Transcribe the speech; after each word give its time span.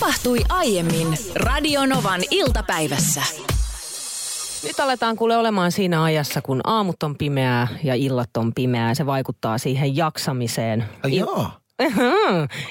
Tapahtui 0.00 0.38
aiemmin 0.48 1.08
Radionovan 1.34 2.20
iltapäivässä. 2.30 3.22
Nyt 4.64 4.80
aletaan 4.80 5.16
kuule 5.16 5.36
olemaan 5.36 5.72
siinä 5.72 6.02
ajassa, 6.02 6.42
kun 6.42 6.60
aamut 6.64 7.02
on 7.02 7.16
pimeää 7.16 7.68
ja 7.84 7.94
illat 7.94 8.36
on 8.36 8.52
pimeää. 8.54 8.94
Se 8.94 9.06
vaikuttaa 9.06 9.58
siihen 9.58 9.96
jaksamiseen. 9.96 10.84
Ai 11.04 11.16
joo. 11.16 11.50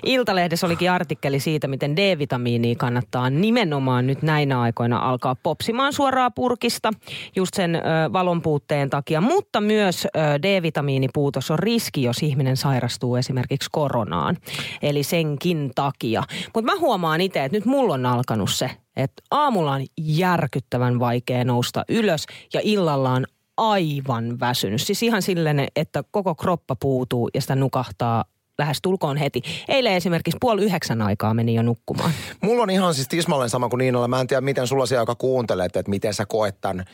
Iltalehdessä 0.03 0.67
olikin 0.67 0.91
artikkeli 0.91 1.39
siitä, 1.39 1.67
miten 1.67 1.95
D-vitamiinia 1.95 2.75
kannattaa 2.75 3.29
nimenomaan 3.29 4.07
nyt 4.07 4.21
näinä 4.21 4.61
aikoina 4.61 4.97
alkaa 4.99 5.35
popsimaan 5.43 5.93
suoraan 5.93 6.31
purkista 6.35 6.91
just 7.35 7.53
sen 7.53 7.75
ö, 7.75 7.79
valonpuutteen 8.13 8.89
takia. 8.89 9.21
Mutta 9.21 9.61
myös 9.61 10.07
D-vitamiinipuutos 10.41 11.51
on 11.51 11.59
riski, 11.59 12.03
jos 12.03 12.23
ihminen 12.23 12.57
sairastuu 12.57 13.15
esimerkiksi 13.15 13.69
koronaan. 13.71 14.37
Eli 14.81 15.03
senkin 15.03 15.71
takia. 15.75 16.23
Mutta 16.53 16.71
mä 16.71 16.79
huomaan 16.79 17.21
itse, 17.21 17.43
että 17.43 17.57
nyt 17.57 17.65
mulla 17.65 17.93
on 17.93 18.05
alkanut 18.05 18.51
se, 18.51 18.69
että 18.95 19.23
aamulla 19.31 19.71
on 19.71 19.85
järkyttävän 19.97 20.99
vaikea 20.99 21.43
nousta 21.43 21.85
ylös 21.89 22.25
ja 22.53 22.61
illalla 22.63 23.11
on 23.11 23.25
aivan 23.57 24.39
väsynyt. 24.39 24.81
Siis 24.81 25.03
ihan 25.03 25.21
silleen, 25.21 25.67
että 25.75 26.03
koko 26.11 26.35
kroppa 26.35 26.75
puutuu 26.75 27.29
ja 27.33 27.41
sitä 27.41 27.55
nukahtaa 27.55 28.23
lähes 28.57 28.77
tulkoon 28.81 29.17
heti. 29.17 29.41
Eilen 29.67 29.93
esimerkiksi 29.93 30.37
puoli 30.41 30.63
yhdeksän 30.63 31.01
aikaa 31.01 31.33
meni 31.33 31.55
jo 31.55 31.61
nukkumaan. 31.61 32.11
Mulla 32.41 32.63
on 32.63 32.69
ihan 32.69 32.93
siis 32.93 33.07
tismalleen 33.07 33.49
sama 33.49 33.69
kuin 33.69 33.77
Niinalla. 33.77 34.07
Mä 34.07 34.21
en 34.21 34.27
tiedä, 34.27 34.41
miten 34.41 34.67
sulla 34.67 34.85
siellä, 34.85 35.01
joka 35.01 35.15
kuuntelet, 35.15 35.75
että 35.75 35.89
miten 35.89 36.13
sä 36.13 36.25
koet 36.25 36.61
tämän 36.61 36.85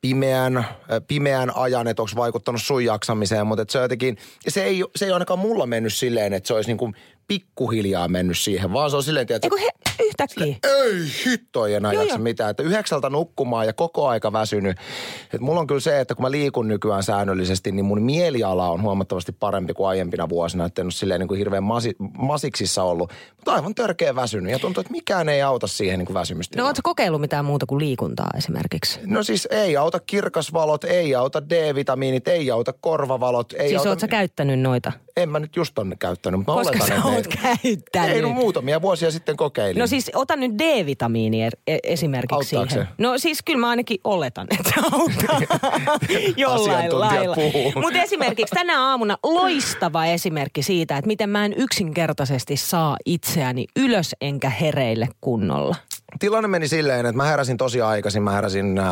pimeän, 0.00 0.64
pimeän 1.08 1.56
ajan, 1.56 1.88
että 1.88 2.02
onko 2.02 2.12
vaikuttanut 2.16 2.62
sun 2.62 2.84
jaksamiseen, 2.84 3.46
mutta 3.46 3.64
se 3.68 3.78
jotenkin, 3.78 4.16
se 4.48 4.64
ei, 4.64 4.84
se 4.96 5.04
ei 5.04 5.12
ainakaan 5.12 5.38
mulla 5.38 5.66
mennyt 5.66 5.94
silleen, 5.94 6.32
että 6.32 6.46
se 6.46 6.54
olisi 6.54 6.70
niin 6.70 6.78
kuin 6.78 6.94
pikkuhiljaa 7.30 8.08
mennyt 8.08 8.38
siihen, 8.38 8.72
vaan 8.72 8.90
se 8.90 8.96
on 8.96 9.02
silleen, 9.02 9.26
että... 9.30 9.46
Eiku 9.46 9.56
he, 9.56 9.68
yhtäkkiä. 10.04 10.56
Ei 10.62 10.92
hitto 11.26 11.66
ei 11.66 11.74
enää 11.74 11.92
Joo, 11.92 12.02
jaksa 12.02 12.16
joo. 12.16 12.22
mitään. 12.22 12.50
Että 12.50 12.62
yhdeksältä 12.62 13.10
nukkumaan 13.10 13.66
ja 13.66 13.72
koko 13.72 14.08
aika 14.08 14.32
väsynyt. 14.32 14.76
Et 15.34 15.40
mulla 15.40 15.60
on 15.60 15.66
kyllä 15.66 15.80
se, 15.80 16.00
että 16.00 16.14
kun 16.14 16.22
mä 16.22 16.30
liikun 16.30 16.68
nykyään 16.68 17.02
säännöllisesti, 17.02 17.72
niin 17.72 17.84
mun 17.84 18.02
mieliala 18.02 18.68
on 18.68 18.82
huomattavasti 18.82 19.32
parempi 19.32 19.74
kuin 19.74 19.88
aiempina 19.88 20.28
vuosina. 20.28 20.64
Että 20.64 20.82
en 20.82 20.86
ole 20.86 20.92
silleen 20.92 21.20
niin 21.20 21.28
kuin 21.28 21.38
hirveän 21.38 21.62
masi, 21.62 21.96
masiksissa 22.18 22.82
ollut. 22.82 23.12
Mutta 23.36 23.52
aivan 23.52 23.74
törkeä 23.74 24.14
väsynyt. 24.14 24.52
Ja 24.52 24.58
tuntuu, 24.58 24.80
että 24.80 24.92
mikään 24.92 25.28
ei 25.28 25.42
auta 25.42 25.66
siihen 25.66 25.98
niin 25.98 26.06
kuin 26.06 26.14
väsymystä. 26.14 26.58
No 26.58 26.66
ootko 26.66 26.80
kokeillut 26.84 27.20
mitään 27.20 27.44
muuta 27.44 27.66
kuin 27.66 27.78
liikuntaa 27.78 28.30
esimerkiksi? 28.36 29.00
No 29.06 29.22
siis 29.22 29.48
ei 29.50 29.76
auta 29.76 30.00
kirkasvalot, 30.00 30.84
ei 30.84 31.14
auta 31.14 31.42
D-vitamiinit, 31.50 32.28
ei 32.28 32.50
auta 32.50 32.72
korvavalot. 32.80 33.52
Ei 33.52 33.68
siis 33.68 33.78
auta... 33.78 33.90
oot 33.90 34.00
sä 34.00 34.08
käyttänyt 34.08 34.60
noita? 34.60 34.92
En 35.16 35.28
mä 35.28 35.38
nyt 35.38 35.56
just 35.56 35.74
tonne 35.74 35.96
käyttänyt, 35.96 36.38
mutta 36.38 36.52
mä 36.52 36.58
Koska 36.58 36.84
oletan, 36.84 36.98
että 36.98 37.19
oot 37.26 37.34
käyttänyt. 37.42 38.16
Ei, 38.16 38.22
no 38.22 38.28
muutamia 38.28 38.82
vuosia 38.82 39.10
sitten 39.10 39.36
kokeilin. 39.36 39.80
No 39.80 39.86
siis 39.86 40.10
ota 40.14 40.36
nyt 40.36 40.52
D-vitamiini 40.58 41.48
er- 41.48 41.60
e- 41.66 41.78
esimerkiksi 41.84 42.56
Auttaako 42.56 42.70
siihen. 42.70 42.86
se? 42.86 43.02
No 43.02 43.18
siis 43.18 43.42
kyllä 43.42 43.60
mä 43.60 43.68
ainakin 43.68 44.00
oletan, 44.04 44.46
että 44.58 44.72
se 44.74 44.80
auttaa 44.92 45.40
jollain 46.36 47.00
lailla. 47.00 47.36
Mutta 47.82 48.02
esimerkiksi 48.02 48.54
tänä 48.54 48.88
aamuna 48.88 49.18
loistava 49.22 50.06
esimerkki 50.06 50.62
siitä, 50.62 50.96
että 50.96 51.06
miten 51.06 51.30
mä 51.30 51.44
en 51.44 51.54
yksinkertaisesti 51.56 52.56
saa 52.56 52.96
itseäni 53.06 53.66
ylös 53.76 54.16
enkä 54.20 54.50
hereille 54.50 55.08
kunnolla. 55.20 55.76
Tilanne 56.18 56.48
meni 56.48 56.68
silleen, 56.68 57.06
että 57.06 57.16
mä 57.16 57.24
heräsin 57.24 57.56
tosi 57.56 57.80
aikaisin. 57.82 58.22
Mä 58.22 58.32
heräsin 58.32 58.78
äh, 58.78 58.86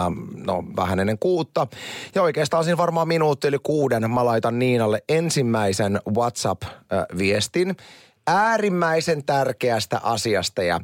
no, 0.46 0.64
vähän 0.76 1.00
ennen 1.00 1.18
kuutta. 1.18 1.66
Ja 2.14 2.22
oikeastaan 2.22 2.64
siinä 2.64 2.76
varmaan 2.76 3.08
minuutti 3.08 3.48
yli 3.48 3.58
kuuden 3.62 4.10
mä 4.10 4.24
laitan 4.24 4.58
Niinalle 4.58 5.02
ensimmäisen 5.08 6.00
WhatsApp-viestin 6.16 7.76
äärimmäisen 8.28 9.24
tärkeästä 9.24 10.00
asiasta. 10.02 10.62
Ja 10.62 10.80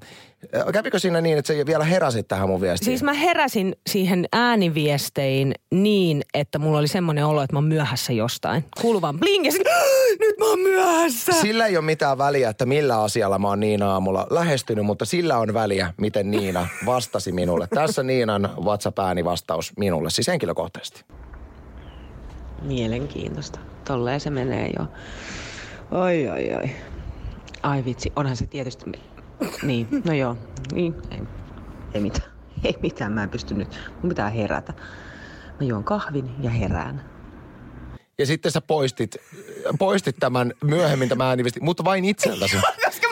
kävikö 0.72 0.98
siinä 0.98 1.20
niin, 1.20 1.38
että 1.38 1.54
sä 1.54 1.66
vielä 1.66 1.84
heräsit 1.84 2.28
tähän 2.28 2.48
mun 2.48 2.60
viestiin? 2.60 2.84
Siis 2.84 3.02
mä 3.02 3.12
heräsin 3.12 3.76
siihen 3.86 4.26
ääniviestein 4.32 5.54
niin, 5.70 6.22
että 6.34 6.58
mulla 6.58 6.78
oli 6.78 6.88
semmoinen 6.88 7.26
olo, 7.26 7.42
että 7.42 7.54
mä 7.54 7.58
oon 7.58 7.64
myöhässä 7.64 8.12
jostain. 8.12 8.64
Kuuluu 8.80 9.02
vaan 9.02 9.18
bling 9.18 9.44
ja 9.44 9.52
sit, 9.52 9.62
nyt 10.20 10.38
mä 10.38 10.44
oon 10.44 10.60
myöhässä. 10.60 11.32
Sillä 11.32 11.66
ei 11.66 11.76
ole 11.76 11.84
mitään 11.84 12.18
väliä, 12.18 12.50
että 12.50 12.66
millä 12.66 13.02
asialla 13.02 13.38
mä 13.38 13.48
oon 13.48 13.60
Niina 13.60 13.92
aamulla 13.92 14.26
lähestynyt, 14.30 14.84
mutta 14.84 15.04
sillä 15.04 15.38
on 15.38 15.54
väliä, 15.54 15.94
miten 15.96 16.30
Niina 16.30 16.68
vastasi 16.86 17.32
minulle. 17.32 17.66
Tässä 17.74 18.02
Niinan 18.02 18.50
WhatsApp-äänivastaus 18.64 19.72
minulle, 19.76 20.10
siis 20.10 20.28
henkilökohtaisesti. 20.28 21.04
Mielenkiintoista. 22.62 23.58
Tolleen 23.84 24.20
se 24.20 24.30
menee 24.30 24.70
jo. 24.78 24.86
Oi, 25.90 26.28
oi, 26.28 26.54
oi. 26.54 26.93
Ai 27.64 27.84
vitsi, 27.84 28.12
onhan 28.16 28.36
se 28.36 28.46
tietysti... 28.46 28.92
Niin, 29.62 29.88
no 30.04 30.12
joo. 30.12 30.36
Niin, 30.72 30.94
ei, 31.10 31.20
ei 31.94 32.00
mitään. 32.00 32.30
Ei 32.64 32.76
mitään, 32.82 33.12
mä 33.12 33.22
en 33.22 33.30
pysty 33.30 33.54
nyt. 33.54 33.80
Mun 34.02 34.08
pitää 34.08 34.30
herätä. 34.30 34.72
Mä 35.60 35.66
juon 35.66 35.84
kahvin 35.84 36.30
ja 36.40 36.50
herään. 36.50 37.04
Ja 38.18 38.26
sitten 38.26 38.52
sä 38.52 38.60
poistit, 38.60 39.16
poistit 39.78 40.16
tämän 40.20 40.52
myöhemmin 40.64 41.08
tämän 41.08 41.26
ääniviestin, 41.26 41.64
mutta 41.64 41.84
vain 41.84 42.04
itseltäsi. 42.04 42.56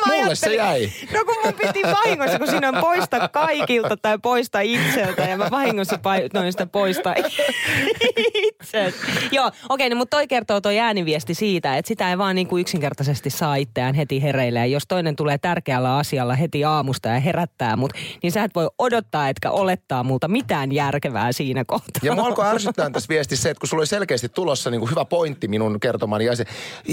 Mä 0.06 0.14
Mulle 0.16 0.34
se 0.34 0.54
jäi. 0.54 0.92
No 1.14 1.24
kun 1.24 1.34
mun 1.44 1.54
piti 1.54 1.82
vahingossa, 1.82 2.38
kun 2.38 2.48
siinä 2.48 2.68
on 2.68 2.76
poista 2.80 3.28
kaikilta 3.28 3.96
tai 3.96 4.18
poista 4.18 4.60
itseltä. 4.60 5.22
Ja 5.22 5.36
mä 5.36 5.48
vahingossa 5.50 5.98
painoin 5.98 6.52
sitä 6.52 6.66
poista 6.66 7.14
itseltä. 8.48 8.96
Joo, 9.32 9.50
okei, 9.68 9.90
no, 9.90 9.96
mutta 9.96 10.16
toi 10.16 10.26
kertoo 10.26 10.60
toi 10.60 10.78
ääniviesti 10.78 11.34
siitä, 11.34 11.76
että 11.76 11.88
sitä 11.88 12.10
ei 12.10 12.18
vaan 12.18 12.34
niin 12.34 12.46
kuin 12.46 12.60
yksinkertaisesti 12.60 13.30
saa 13.30 13.56
itseään 13.56 13.94
heti 13.94 14.22
hereille. 14.22 14.58
Ja 14.58 14.66
jos 14.66 14.82
toinen 14.88 15.16
tulee 15.16 15.38
tärkeällä 15.38 15.96
asialla 15.96 16.34
heti 16.34 16.64
aamusta 16.64 17.08
ja 17.08 17.20
herättää 17.20 17.76
mut, 17.76 17.92
niin 18.22 18.32
sä 18.32 18.44
et 18.44 18.54
voi 18.54 18.68
odottaa 18.78 19.28
etkä 19.28 19.50
olettaa 19.50 20.04
multa 20.04 20.28
mitään 20.28 20.72
järkevää 20.72 21.32
siinä 21.32 21.64
kohtaa. 21.64 22.00
Ja 22.02 22.14
mua 22.14 22.26
alkoi 22.26 22.46
ärsyttää 22.46 22.90
tässä 22.90 23.08
viestissä 23.08 23.42
se, 23.42 23.50
että 23.50 23.60
kun 23.60 23.68
sulla 23.68 23.80
oli 23.80 23.86
selkeästi 23.86 24.28
tulossa 24.28 24.70
niin 24.70 24.80
kuin 24.80 24.90
hyvä 24.90 25.04
pointti 25.04 25.48
minun 25.48 25.80
kertomani 25.80 26.24
ja 26.24 26.36
se, 26.36 26.44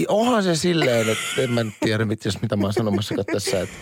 onhan 0.07 0.43
se 0.43 0.55
silleen, 0.55 1.09
että 1.09 1.41
en 1.41 1.51
mä 1.51 1.61
tiedä, 1.79 2.05
mit- 2.05 2.25
jos 2.25 2.41
mitä 2.41 2.55
mä 2.55 2.63
oon 2.63 2.73
sanomassa 2.73 2.98
tässä. 3.33 3.61
Että 3.61 3.75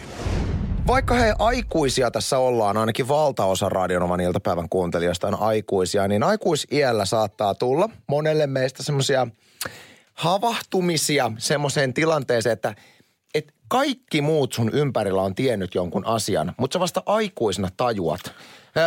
vaikka 0.87 1.13
he 1.13 1.33
aikuisia 1.39 2.11
tässä 2.11 2.37
ollaan, 2.37 2.77
ainakin 2.77 3.07
valtaosa 3.07 3.69
Radionovan 3.69 4.19
iltapäivän 4.19 4.69
kuuntelijoista 4.69 5.27
on 5.27 5.39
aikuisia, 5.39 6.07
niin 6.07 6.23
aikuisiällä 6.23 7.05
saattaa 7.05 7.55
tulla 7.55 7.89
monelle 8.07 8.47
meistä 8.47 8.83
semmoisia 8.83 9.27
havahtumisia 10.13 11.31
semmoiseen 11.37 11.93
tilanteeseen, 11.93 12.53
että 12.53 12.75
et 13.33 13.53
kaikki 13.67 14.21
muut 14.21 14.53
sun 14.53 14.69
ympärillä 14.73 15.21
on 15.21 15.35
tiennyt 15.35 15.75
jonkun 15.75 16.05
asian, 16.05 16.53
mutta 16.57 16.75
sä 16.75 16.79
vasta 16.79 17.03
aikuisena 17.05 17.69
tajuat. 17.77 18.33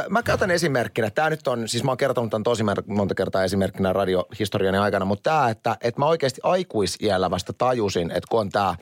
Mä 0.09 0.23
käytän 0.23 0.51
esimerkkinä, 0.51 1.11
tämä 1.11 1.31
nyt 1.31 1.49
on, 1.49 1.69
siis 1.69 1.85
mä 1.85 1.91
oon 1.91 1.99
kertonut 1.99 2.31
tämän 2.31 2.43
tosi 2.43 2.63
monta 2.87 3.15
kertaa 3.15 3.45
esimerkkinä 3.45 3.93
radiohistoriani 3.93 4.79
aikana, 4.79 5.05
mutta 5.05 5.31
tämä, 5.31 5.49
että, 5.51 5.77
että 5.81 6.01
mä 6.01 6.07
oikeasti 6.07 6.41
aikuisiällä 6.45 7.31
vasta 7.31 7.53
tajusin, 7.53 8.11
että 8.11 8.27
kun 8.31 8.41
on 8.41 8.51
tämä, 8.51 8.77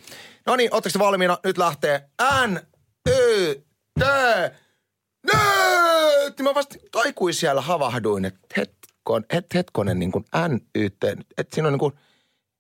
no 0.47 0.57
niin, 0.57 0.75
ootteko 0.75 0.93
te 0.93 0.99
valmiina? 0.99 1.39
Nyt 1.45 1.59
lähtee 1.59 2.09
N, 2.47 2.59
Y, 3.09 3.55
T, 4.01 4.03
nyt! 5.23 6.41
Mä 6.43 6.55
vasta 6.55 6.77
aikuisiällä 6.95 7.61
havahduin, 7.61 8.25
että 8.25 8.41
hetkon, 8.57 9.25
het, 9.33 9.55
hetkonen 9.55 9.99
niin 9.99 10.13
kuin 10.13 10.25
N, 10.49 10.61
Y, 10.75 10.91
T, 10.91 11.05
että 11.39 11.55
siinä 11.55 11.69
on 11.69 11.73
niin 11.73 11.81
kuin, 11.81 11.95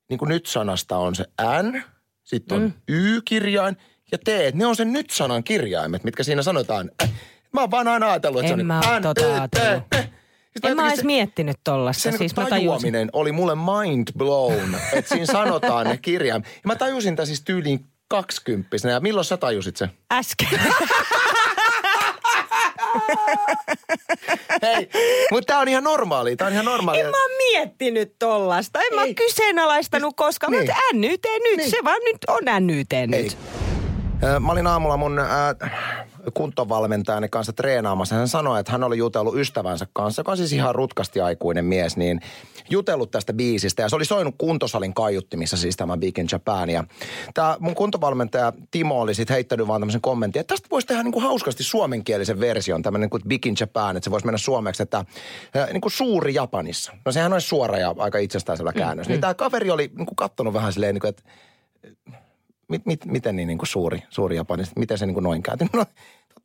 niin 0.08 0.18
kuin 0.18 0.28
nyt-sanasta 0.28 0.96
on 0.96 1.14
se 1.14 1.24
N, 1.62 1.82
sitten 2.24 2.56
on 2.56 2.62
mm. 2.62 2.72
Y-kirjain 2.88 3.76
ja 4.12 4.18
T. 4.18 4.54
Ne 4.54 4.66
on 4.66 4.76
sen 4.76 4.92
nyt-sanan 4.92 5.44
kirjaimet, 5.44 6.04
mitkä 6.04 6.22
siinä 6.22 6.42
sanotaan. 6.42 6.90
Äh, 7.02 7.12
Mä 7.58 7.62
oon 7.62 7.70
vaan 7.70 7.88
aina 7.88 8.10
ajatellut, 8.10 8.40
että 8.40 8.52
En 8.52 8.58
se 8.58 8.64
mä 8.64 8.78
on 8.78 8.84
oo 8.88 8.98
N, 8.98 9.02
tota 9.02 9.48
eh. 9.66 10.10
Sitten 10.52 10.70
En 10.70 10.76
mä 10.76 10.88
edes 10.88 11.04
miettinyt 11.04 11.56
tollasta. 11.64 12.02
se, 12.02 12.10
se 12.12 12.18
siis 12.18 12.36
niin 12.36 12.46
tajuaminen 12.46 13.10
oli 13.12 13.32
mulle 13.32 13.54
mind 13.54 14.08
blown, 14.18 14.74
että 14.92 15.08
siinä 15.08 15.26
sanotaan 15.26 15.86
ne 15.86 15.96
kirjaimet. 15.96 16.46
Ja 16.46 16.60
mä 16.64 16.76
tajusin 16.76 17.16
tämän 17.16 17.26
siis 17.26 17.40
tyyliin 17.44 17.84
kaksikymppisenä. 18.08 18.94
Ja 18.94 19.00
milloin 19.00 19.24
sä 19.24 19.36
tajusit 19.36 19.76
se? 19.76 19.88
Äsken. 20.12 20.48
Hei, 24.62 24.88
mutta 25.32 25.52
tää 25.52 25.58
on 25.60 25.68
ihan 25.68 25.84
normaali. 25.84 26.36
Tää 26.36 26.46
on 26.46 26.52
ihan 26.52 26.64
normaali. 26.64 27.00
En 27.00 27.06
mä 27.06 27.22
oon 27.22 27.36
miettinyt 27.52 28.12
tollasta. 28.18 28.80
En 28.80 28.94
mä 28.94 29.02
Ei. 29.02 29.06
oon 29.08 29.14
kyseenalaistanut 29.14 30.16
koskaan. 30.16 30.52
Niin. 30.52 30.60
Mutta 30.66 30.76
NYT 30.92 31.24
nyt. 31.42 31.56
Niin. 31.56 31.70
Se 31.70 31.76
vaan 31.84 32.00
nyt 32.04 32.18
on 32.28 32.66
NYT 32.66 32.92
Ei. 32.92 33.06
nyt. 33.06 33.36
Ö, 34.22 34.40
Mä 34.40 34.52
olin 34.52 34.66
aamulla 34.66 34.96
mun 34.96 35.18
äh, 35.18 35.26
kuntovalmentajani 36.34 37.28
kanssa 37.28 37.52
treenaamassa. 37.52 38.14
Hän 38.14 38.28
sanoi, 38.28 38.60
että 38.60 38.72
hän 38.72 38.84
oli 38.84 38.98
jutellut 38.98 39.36
ystävänsä 39.36 39.86
kanssa, 39.92 40.20
joka 40.20 40.30
on 40.30 40.36
siis 40.36 40.52
ihan 40.52 40.74
rutkasti 40.74 41.20
aikuinen 41.20 41.64
mies, 41.64 41.96
niin 41.96 42.20
jutellut 42.70 43.10
tästä 43.10 43.32
biisistä. 43.32 43.82
Ja 43.82 43.88
se 43.88 43.96
oli 43.96 44.04
soinut 44.04 44.34
kuntosalin 44.38 44.94
kaiuttimissa, 44.94 45.56
siis 45.56 45.76
tämä 45.76 45.96
Big 45.96 46.18
in 46.18 46.28
Japan. 46.32 46.70
Ja 46.70 46.84
tämä 47.34 47.56
mun 47.60 47.74
kuntovalmentaja 47.74 48.52
Timo 48.70 49.00
oli 49.00 49.14
sitten 49.14 49.34
heittänyt 49.34 49.66
vaan 49.68 49.80
tämmöisen 49.80 50.00
kommentin, 50.00 50.40
että 50.40 50.54
tästä 50.54 50.68
voisi 50.70 50.86
tehdä 50.86 51.02
niinku 51.02 51.20
hauskasti 51.20 51.62
suomenkielisen 51.62 52.40
version, 52.40 52.82
tämmöinen 52.82 53.10
kuin 53.10 53.22
Big 53.28 53.46
in 53.46 53.56
Japan, 53.60 53.96
että 53.96 54.04
se 54.04 54.10
voisi 54.10 54.26
mennä 54.26 54.38
suomeksi, 54.38 54.82
että 54.82 55.04
äh, 55.56 55.68
niinku 55.72 55.90
suuri 55.90 56.34
Japanissa. 56.34 56.92
No 57.04 57.12
sehän 57.12 57.32
olisi 57.32 57.48
suora 57.48 57.78
ja 57.78 57.94
aika 57.98 58.18
itsestäänselvä 58.18 58.72
käännös. 58.72 59.06
Mm, 59.06 59.10
niin 59.10 59.20
tämä 59.20 59.34
kaveri 59.34 59.70
oli 59.70 59.90
niinku 59.96 60.14
kattonut 60.14 60.54
vähän 60.54 60.72
silleen, 60.72 60.94
niinku, 60.94 61.06
että 61.06 61.22
mit, 62.68 62.86
mit, 62.86 63.04
miten 63.04 63.36
niin, 63.36 63.48
niin 63.48 63.58
kuin 63.58 63.68
suuri, 63.68 64.02
suuri 64.08 64.36
Japani, 64.36 64.64
miten 64.76 64.98
se 64.98 65.06
niin 65.06 65.14
kuin 65.14 65.24
noin 65.24 65.42
kääntyy? 65.42 65.68
No, 65.76 65.84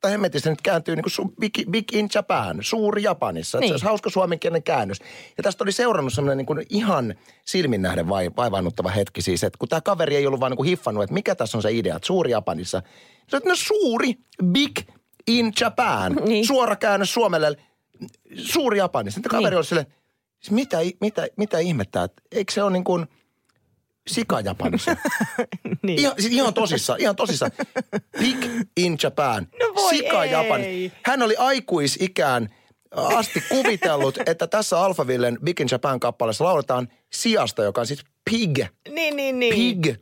totta 0.04 0.12
hemmetissä 0.12 0.50
nyt 0.50 0.62
kääntyy 0.62 0.96
niin 0.96 1.04
kuin 1.16 1.34
big, 1.40 1.70
big 1.70 1.92
in 1.92 2.08
Japan, 2.14 2.58
suuri 2.60 3.02
Japanissa. 3.02 3.58
Niin. 3.58 3.68
Se 3.68 3.74
olisi 3.74 3.84
hauska 3.84 4.10
suomenkielinen 4.10 4.62
käännös. 4.62 4.98
Ja 5.36 5.42
tästä 5.42 5.64
oli 5.64 5.72
seurannut 5.72 6.12
semmoinen 6.12 6.36
niin 6.36 6.46
kuin 6.46 6.66
ihan 6.70 7.14
silmin 7.44 7.82
nähden 7.82 8.08
vai, 8.08 8.30
vaivaannuttava 8.36 8.90
hetki 8.90 9.22
siis, 9.22 9.44
että 9.44 9.58
kun 9.58 9.68
tämä 9.68 9.80
kaveri 9.80 10.16
ei 10.16 10.26
ollut 10.26 10.40
vaan 10.40 10.50
niin 10.52 10.56
kuin 10.56 10.68
hiffannut, 10.68 11.04
että 11.04 11.14
mikä 11.14 11.34
tässä 11.34 11.58
on 11.58 11.62
se 11.62 11.72
idea, 11.72 11.96
että 11.96 12.06
suuri 12.06 12.30
Japanissa. 12.30 12.82
Se 13.28 13.36
on 13.36 13.42
no 13.44 13.54
suuri, 13.54 14.14
big 14.44 14.78
in 15.26 15.52
Japan. 15.60 16.14
Niin. 16.28 16.46
Suora 16.46 16.76
käännös 16.76 17.14
Suomelle, 17.14 17.56
suuri 18.36 18.78
Japanissa. 18.78 19.14
Sitten 19.14 19.30
kaveri 19.30 19.50
Niin. 19.50 19.56
oli 19.56 19.64
silleen, 19.64 19.86
mitä, 20.50 20.78
mitä, 21.00 21.26
mitä 21.36 21.58
ihmettä, 21.58 22.02
että 22.02 22.22
eikö 22.32 22.52
se 22.52 22.62
ole 22.62 22.72
niin 22.72 22.84
kuin 22.84 23.06
sika 24.06 24.40
Japanissa? 24.40 24.96
Niin. 25.82 25.98
Ihan, 25.98 26.14
siis 26.18 26.32
ihan 26.32 26.54
tosissaan, 26.54 27.00
ihan 27.00 27.16
tosissaan. 27.16 27.52
Big 28.18 28.44
in 28.76 28.98
Japan. 29.02 29.48
No 29.60 29.74
voi 29.74 29.96
Sika 29.96 30.24
ei. 30.24 30.32
Japanissa. 30.32 30.98
Hän 31.02 31.22
oli 31.22 31.36
aikuisikään 31.36 32.54
asti 32.90 33.42
kuvitellut, 33.48 34.18
että 34.26 34.46
tässä 34.46 34.80
Alphavillen 34.80 35.38
Big 35.44 35.60
in 35.60 35.68
Japan 35.70 36.00
kappaleessa 36.00 36.44
lauletaan 36.44 36.88
siasta, 37.12 37.62
joka 37.62 37.80
on 37.80 37.86
siis 37.86 38.04
pig. 38.30 38.58
Niin, 38.88 39.16
niin, 39.16 39.38
niin. 39.38 39.54
Pig 39.54 39.96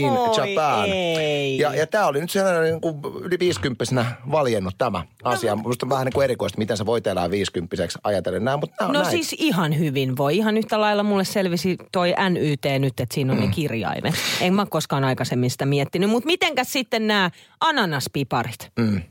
in 0.00 0.10
Voi 0.10 0.36
Japan. 0.54 0.84
ei. 0.88 1.58
Ja, 1.58 1.74
ja 1.74 1.86
tämä 1.86 2.06
oli 2.06 2.20
nyt 2.20 2.30
sellainen 2.30 2.62
niin 2.64 2.80
kuin 2.80 2.96
yli 3.22 3.38
50 3.38 4.04
valjennut 4.30 4.74
tämä 4.78 5.02
asia. 5.24 5.56
Minusta 5.56 5.86
on 5.86 5.90
vähän 5.90 6.04
niin 6.04 6.12
kuin 6.12 6.24
erikoista, 6.24 6.58
miten 6.58 6.76
sä 6.76 6.86
voit 6.86 7.06
elää 7.06 7.30
50 7.30 7.76
ajatellen 8.04 8.44
näin, 8.44 8.60
mutta 8.60 8.76
nämä 8.80 8.92
No 8.92 9.00
näin. 9.02 9.10
siis 9.10 9.34
ihan 9.38 9.78
hyvin 9.78 10.16
voi. 10.16 10.36
Ihan 10.36 10.56
yhtä 10.56 10.80
lailla 10.80 11.02
mulle 11.02 11.24
selvisi 11.24 11.76
toi 11.92 12.14
NYT 12.30 12.64
nyt, 12.78 13.00
että 13.00 13.14
siinä 13.14 13.32
on 13.32 13.38
Mm. 13.38 13.44
ne 13.44 13.50
kirjaimet. 13.54 14.14
En 14.40 14.54
mä 14.54 14.66
koskaan 14.66 15.04
aikaisemmin 15.04 15.50
sitä 15.50 15.66
miettinyt. 15.66 16.10
Mutta 16.10 16.26
mitenkäs 16.26 16.72
sitten 16.72 17.06
nämä 17.06 17.30
ananaspiparit? 17.60 18.70
Mm. 18.78 19.02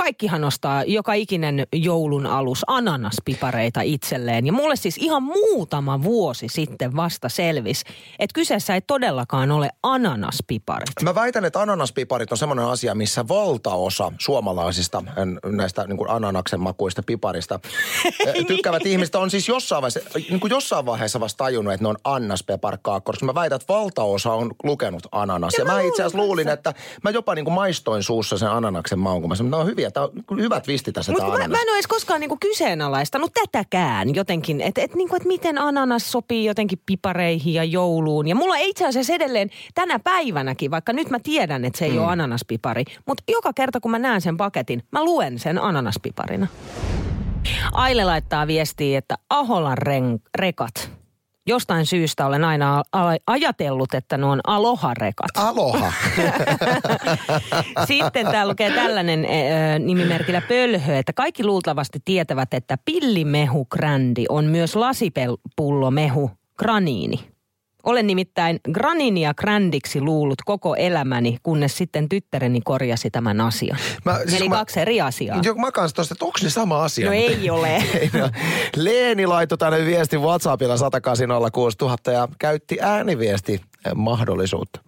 Kaikkihan 0.00 0.44
ostaa 0.44 0.84
joka 0.84 1.12
ikinen 1.12 1.66
joulun 1.72 2.26
alus 2.26 2.64
ananaspipareita 2.66 3.80
itselleen. 3.80 4.46
Ja 4.46 4.52
mulle 4.52 4.76
siis 4.76 4.98
ihan 4.98 5.22
muutama 5.22 6.02
vuosi 6.02 6.48
sitten 6.48 6.96
vasta 6.96 7.28
selvisi, 7.28 7.84
että 8.18 8.34
kyseessä 8.34 8.74
ei 8.74 8.80
todellakaan 8.80 9.50
ole 9.50 9.70
ananaspiparit. 9.82 10.88
Mä 11.02 11.14
väitän, 11.14 11.44
että 11.44 11.60
ananaspiparit 11.60 12.32
on 12.32 12.38
semmoinen 12.38 12.64
asia, 12.64 12.94
missä 12.94 13.28
valtaosa 13.28 14.12
suomalaisista 14.18 15.02
näistä 15.44 15.84
niin 15.86 15.96
kuin 15.96 16.10
ananaksen 16.10 16.60
makuista 16.60 17.02
piparista 17.02 17.60
eh, 18.26 18.46
tykkäävät 18.46 18.86
ihmistä 18.86 19.18
on 19.18 19.30
siis 19.30 19.48
jossain 19.48 19.82
vaiheessa, 19.82 20.18
niin 20.30 20.40
kuin 20.40 20.50
jossain 20.50 20.86
vaiheessa 20.86 21.20
vasta 21.20 21.44
tajunnut, 21.44 21.74
että 21.74 21.84
ne 21.84 21.88
on 21.88 21.98
annaspepar 22.04 22.78
koska 23.02 23.26
mä 23.26 23.34
väitän, 23.34 23.56
että 23.56 23.72
valtaosa 23.72 24.32
on 24.32 24.50
lukenut 24.64 25.02
ananas. 25.12 25.54
Ja, 25.54 25.60
Ja 25.60 25.64
mä, 25.64 25.72
mä 25.72 25.80
itse 25.80 26.02
asiassa 26.02 26.18
luulin, 26.18 26.48
että 26.48 26.74
mä 27.04 27.10
jopa 27.10 27.34
niin 27.34 27.44
kuin 27.44 27.54
maistoin 27.54 28.02
suussa 28.02 28.38
sen 28.38 28.50
ananaksen 28.50 28.98
maun, 28.98 29.20
kun 29.22 29.28
mä 29.28 29.34
sanoin, 29.34 29.54
että 29.54 29.60
on 29.60 29.66
hyviä, 29.66 29.89
tää 29.90 30.02
on 30.02 30.40
hyvä 30.40 30.60
twisti 30.60 30.92
tässä 30.92 31.12
Mutta 31.12 31.26
mä, 31.26 31.38
mä 31.38 31.44
en 31.44 31.68
ole 31.68 31.74
edes 31.74 31.86
koskaan 31.86 32.20
niinku 32.20 32.36
kyseenalaistanut 32.40 33.32
tätäkään 33.34 34.14
jotenkin, 34.14 34.60
että 34.60 34.82
et, 34.82 34.94
niinku, 34.94 35.16
et 35.16 35.24
miten 35.24 35.58
ananas 35.58 36.12
sopii 36.12 36.44
jotenkin 36.44 36.82
pipareihin 36.86 37.54
ja 37.54 37.64
jouluun. 37.64 38.28
Ja 38.28 38.34
mulla 38.34 38.56
itse 38.56 38.86
asiassa 38.86 39.12
edelleen 39.12 39.50
tänä 39.74 39.98
päivänäkin, 39.98 40.70
vaikka 40.70 40.92
nyt 40.92 41.10
mä 41.10 41.18
tiedän, 41.22 41.64
että 41.64 41.78
se 41.78 41.84
ei 41.84 41.90
mm. 41.90 41.98
ole 41.98 42.06
ananaspipari, 42.06 42.84
mutta 43.06 43.22
joka 43.28 43.52
kerta 43.52 43.80
kun 43.80 43.90
mä 43.90 43.98
näen 43.98 44.20
sen 44.20 44.36
paketin, 44.36 44.82
mä 44.92 45.04
luen 45.04 45.38
sen 45.38 45.58
ananaspiparina. 45.62 46.46
Aile 47.72 48.04
laittaa 48.04 48.46
viestiä, 48.46 48.98
että 48.98 49.18
Aholan 49.30 49.78
ren- 49.78 50.20
rekat. 50.34 50.99
Jostain 51.46 51.86
syystä 51.86 52.26
olen 52.26 52.44
aina 52.44 52.82
ajatellut, 53.26 53.94
että 53.94 54.16
ne 54.18 54.26
on 54.26 54.40
aloha-rekat. 54.46 55.30
Aloha. 55.36 55.92
Sitten 57.86 58.26
täällä 58.26 58.50
lukee 58.50 58.70
tällainen 58.70 59.24
ö, 59.24 59.78
nimimerkillä 59.78 60.40
pölhö, 60.40 60.98
että 60.98 61.12
kaikki 61.12 61.44
luultavasti 61.44 61.98
tietävät, 62.04 62.54
että 62.54 62.78
pillimehu 62.84 63.64
grändi 63.64 64.24
on 64.28 64.44
myös 64.44 64.76
lasipullomehu 64.76 66.30
graniini. 66.58 67.29
Olen 67.84 68.06
nimittäin 68.06 68.60
graniinia 68.72 69.34
grändiksi 69.34 70.00
luullut 70.00 70.38
koko 70.44 70.74
elämäni, 70.74 71.36
kunnes 71.42 71.76
sitten 71.78 72.08
tyttäreni 72.08 72.60
korjasi 72.64 73.10
tämän 73.10 73.40
asian. 73.40 73.78
Mä- 74.04 74.18
siis 74.18 74.40
Eli 74.40 74.48
mä- 74.48 74.54
kaksi 74.56 74.80
eri 74.80 75.00
asiaa. 75.00 75.40
Joo, 75.42 75.54
mä 75.54 75.72
kanssa 75.72 75.94
tosta, 75.96 76.14
että 76.14 76.24
onko 76.24 76.38
ne 76.42 76.50
sama 76.50 76.84
asia? 76.84 77.06
No 77.06 77.12
ei 77.12 77.50
ole. 77.50 77.76
Ei, 77.76 78.10
no. 78.18 78.30
Leeni 78.76 79.26
laittoi 79.26 79.58
tänne 79.58 79.86
viestin 79.86 80.20
WhatsAppilla 80.20 80.76
180 80.76 81.50
000 81.80 81.96
ja 82.12 82.28
käytti 82.38 82.78
ääniviesti 82.80 83.52
eh, 83.52 83.92
mahdollisuutta. 83.94 84.80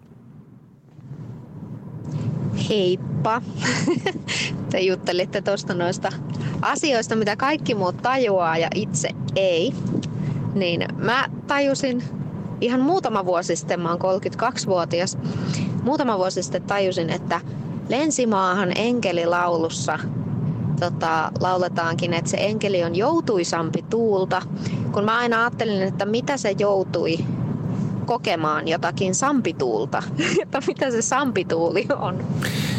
Heippa. 2.68 3.42
Te 4.70 4.80
juttelitte 4.80 5.42
tuosta 5.42 5.74
noista 5.74 6.08
asioista, 6.62 7.16
mitä 7.16 7.36
kaikki 7.36 7.74
muut 7.74 7.96
tajuaa 8.02 8.58
ja 8.58 8.68
itse 8.74 9.08
ei. 9.36 9.72
Niin 10.54 10.84
mä 10.96 11.28
tajusin 11.46 12.02
ihan 12.62 12.80
muutama 12.80 13.26
vuosi 13.26 13.56
sitten, 13.56 13.80
mä 13.80 13.90
oon 13.90 13.98
32-vuotias, 13.98 15.18
muutama 15.82 16.18
vuosi 16.18 16.42
sitten 16.42 16.62
tajusin, 16.62 17.10
että 17.10 17.40
Lensimaahan 17.88 18.72
enkelilaulussa 18.76 19.98
tota, 20.80 21.32
lauletaankin, 21.40 22.14
että 22.14 22.30
se 22.30 22.36
enkeli 22.40 22.84
on 22.84 22.94
joutuisampi 22.94 23.84
tuulta, 23.90 24.42
kun 24.92 25.04
mä 25.04 25.18
aina 25.18 25.40
ajattelin, 25.40 25.82
että 25.82 26.06
mitä 26.06 26.36
se 26.36 26.54
joutui 26.58 27.18
kokemaan 28.06 28.68
jotakin 28.68 29.14
sampituulta, 29.14 30.02
että 30.42 30.60
mitä 30.66 30.90
se 30.90 31.02
sampituuli 31.02 31.86
on. 31.98 32.24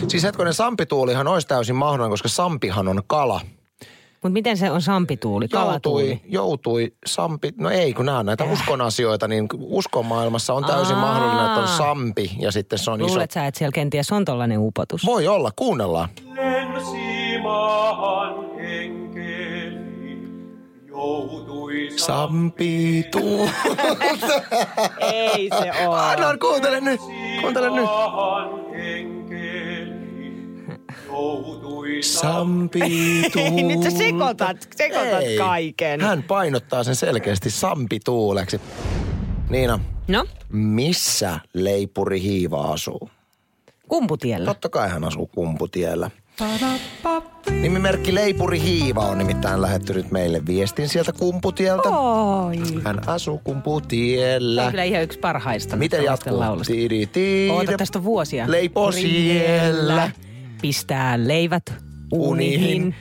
Siis 0.08 0.24
hetkonen, 0.24 0.54
sampituulihan 0.54 1.28
olisi 1.28 1.48
täysin 1.48 1.76
mahdollinen, 1.76 2.12
koska 2.12 2.30
sampihan 2.30 2.88
on 2.88 3.02
kala. 3.08 3.42
Mutta 4.24 4.34
miten 4.34 4.58
se 4.58 4.72
on 4.72 4.82
sampituuli, 4.82 5.48
kalatuuli? 5.48 6.10
Joutui, 6.10 6.32
joutui 6.32 6.94
sampi, 7.06 7.54
no 7.58 7.70
ei 7.70 7.94
kun 7.94 8.06
nämä 8.06 8.20
on 8.20 8.26
näitä 8.26 8.44
uskon 8.44 8.82
asioita, 8.82 9.28
niin 9.28 9.48
uskon 9.60 10.06
maailmassa 10.06 10.54
on 10.54 10.66
täysin 10.66 10.96
Aa. 10.96 11.02
mahdollinen, 11.02 11.46
että 11.46 11.60
on 11.60 11.68
sampi 11.68 12.32
ja 12.40 12.52
sitten 12.52 12.80
se 12.80 12.92
on 12.92 13.02
iso. 13.02 13.08
Luulet 13.08 13.32
sä, 13.32 13.48
että 13.48 13.58
siellä 13.58 13.72
kenties 13.72 14.12
on 14.12 14.26
tollainen 14.26 14.60
upotus? 14.60 15.06
Voi 15.06 15.28
olla, 15.28 15.52
kuunnellaan. 15.56 16.10
Lensimaahan 16.36 18.36
enkeli 18.60 20.18
joutui 20.88 21.90
Sampituu. 21.96 23.50
Ei 25.14 25.50
se 25.50 25.72
ole. 25.88 26.00
Anna, 26.00 26.38
kuuntele 26.38 26.82
nyt, 26.82 27.02
kuuntele 27.42 27.70
nyt. 27.70 27.86
Sampituu. 32.02 33.42
Ei, 33.58 33.64
nyt 33.64 33.84
sä 33.84 33.90
sekoitat, 33.92 34.68
sekoitat 34.76 35.22
Ei. 35.24 35.38
kaiken. 35.38 36.02
Hän 36.02 36.24
painottaa 36.24 36.84
sen 36.84 36.96
selkeästi 36.96 37.50
sampituuleksi. 37.50 38.62
Niina, 39.50 39.80
No, 40.08 40.26
missä 40.50 41.40
leipuri 41.54 42.22
hiiva 42.22 42.62
asuu? 42.74 43.10
kumputiellä. 43.88 44.46
Totta 44.46 44.70
kai 44.70 44.90
hän 44.90 45.04
asuu 45.04 45.28
Kumputiellä. 45.28 46.12
Nimimerkki 47.62 48.16
Leipuri 48.16 48.62
Hiiva 48.62 49.02
on 49.02 49.18
nimittäin 49.18 49.62
lähettänyt 49.62 50.12
meille 50.12 50.46
viestin 50.46 50.90
sieltä 50.90 51.12
Kumputieltä. 51.14 51.90
Oi. 51.90 52.56
Hän 52.84 53.10
asuu 53.10 53.38
Tämä 53.38 53.40
on 53.40 53.44
Kumputiellä. 53.44 54.70
kyllä 54.72 54.84
ihan 54.84 55.04
yksi 55.04 55.20
parhaista. 55.20 55.76
Miten 55.76 56.04
jatkuu? 56.04 56.40
laulusta. 56.40 56.74
Tiidi, 56.74 57.06
tiidi. 57.06 57.50
Oota, 57.52 57.78
tästä 57.78 58.00
on 58.00 58.04
vuosia. 58.06 58.52
Leipo 58.52 58.92
siellä. 58.92 60.12
Pistää 60.64 61.28
leivät. 61.28 61.74
Niin. 62.38 62.96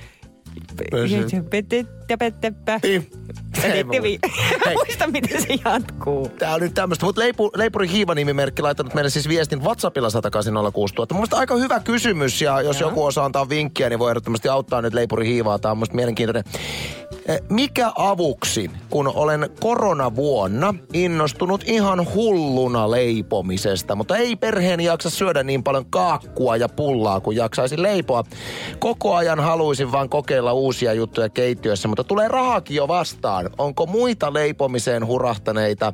Hei. 4.66 4.75
Muista, 4.75 5.07
miten 5.07 5.42
se 5.42 5.54
jatkuu. 5.64 6.28
Tää 6.28 6.54
on 6.54 6.61
nyt 6.61 6.75
tämmöistä, 6.75 7.07
mutta 7.07 7.21
Leipu, 7.21 7.50
Leipuri 7.57 7.88
Hiiva 7.88 8.14
nimimerkki 8.14 8.62
laittanut 8.62 8.95
meille 8.95 9.11
siis 9.11 9.28
viestin 9.28 9.62
WhatsAppilla 9.62 10.11
180 10.11 10.78
000. 10.78 11.07
Mun 11.11 11.19
mielestä 11.19 11.37
aika 11.37 11.57
hyvä 11.57 11.81
kysymys 11.81 12.42
ja 12.42 12.61
jos 12.61 12.81
Joo. 12.81 12.90
joku 12.90 13.04
osaa 13.04 13.25
antaa 13.25 13.49
vinkkiä, 13.49 13.88
niin 13.88 13.99
voi 13.99 14.11
ehdottomasti 14.11 14.49
auttaa 14.49 14.83
nyt 14.83 14.95
Leipuri 14.95 15.26
Hiivaa. 15.26 15.59
Tämä 15.59 15.73
on 15.73 15.78
musta 15.78 15.95
mielenkiintoinen. 15.95 16.45
Eh, 17.26 17.41
Mikä 17.49 17.93
avuksi, 17.97 18.71
kun 18.91 19.12
olen 19.14 19.50
koronavuonna 19.61 20.75
innostunut 20.93 21.64
ihan 21.67 22.14
hulluna 22.14 22.91
leipomisesta, 22.91 23.95
mutta 23.95 24.17
ei 24.17 24.37
perheeni 24.37 24.85
jaksa 24.85 25.11
syödä 25.11 25.43
niin 25.43 25.62
paljon 25.62 25.87
kaakkua 25.87 26.57
ja 26.57 26.69
pullaa 26.69 27.21
kuin 27.21 27.37
jaksaisin 27.37 27.83
leipoa. 27.83 28.25
Koko 28.79 29.14
ajan 29.14 29.41
haluaisin 29.41 29.93
vaan 29.93 30.09
kokeilla 30.09 30.52
uusia 30.52 30.93
juttuja 30.93 31.29
keittiössä, 31.29 31.88
mutta 31.88 32.05
tulee 32.05 32.29
rahakin 32.29 32.76
jo 32.76 32.88
vastaan. 32.88 33.50
Onko 33.59 33.87
muita 33.87 34.33
leipomiseen 34.33 35.07
hurahtaneita? 35.07 35.93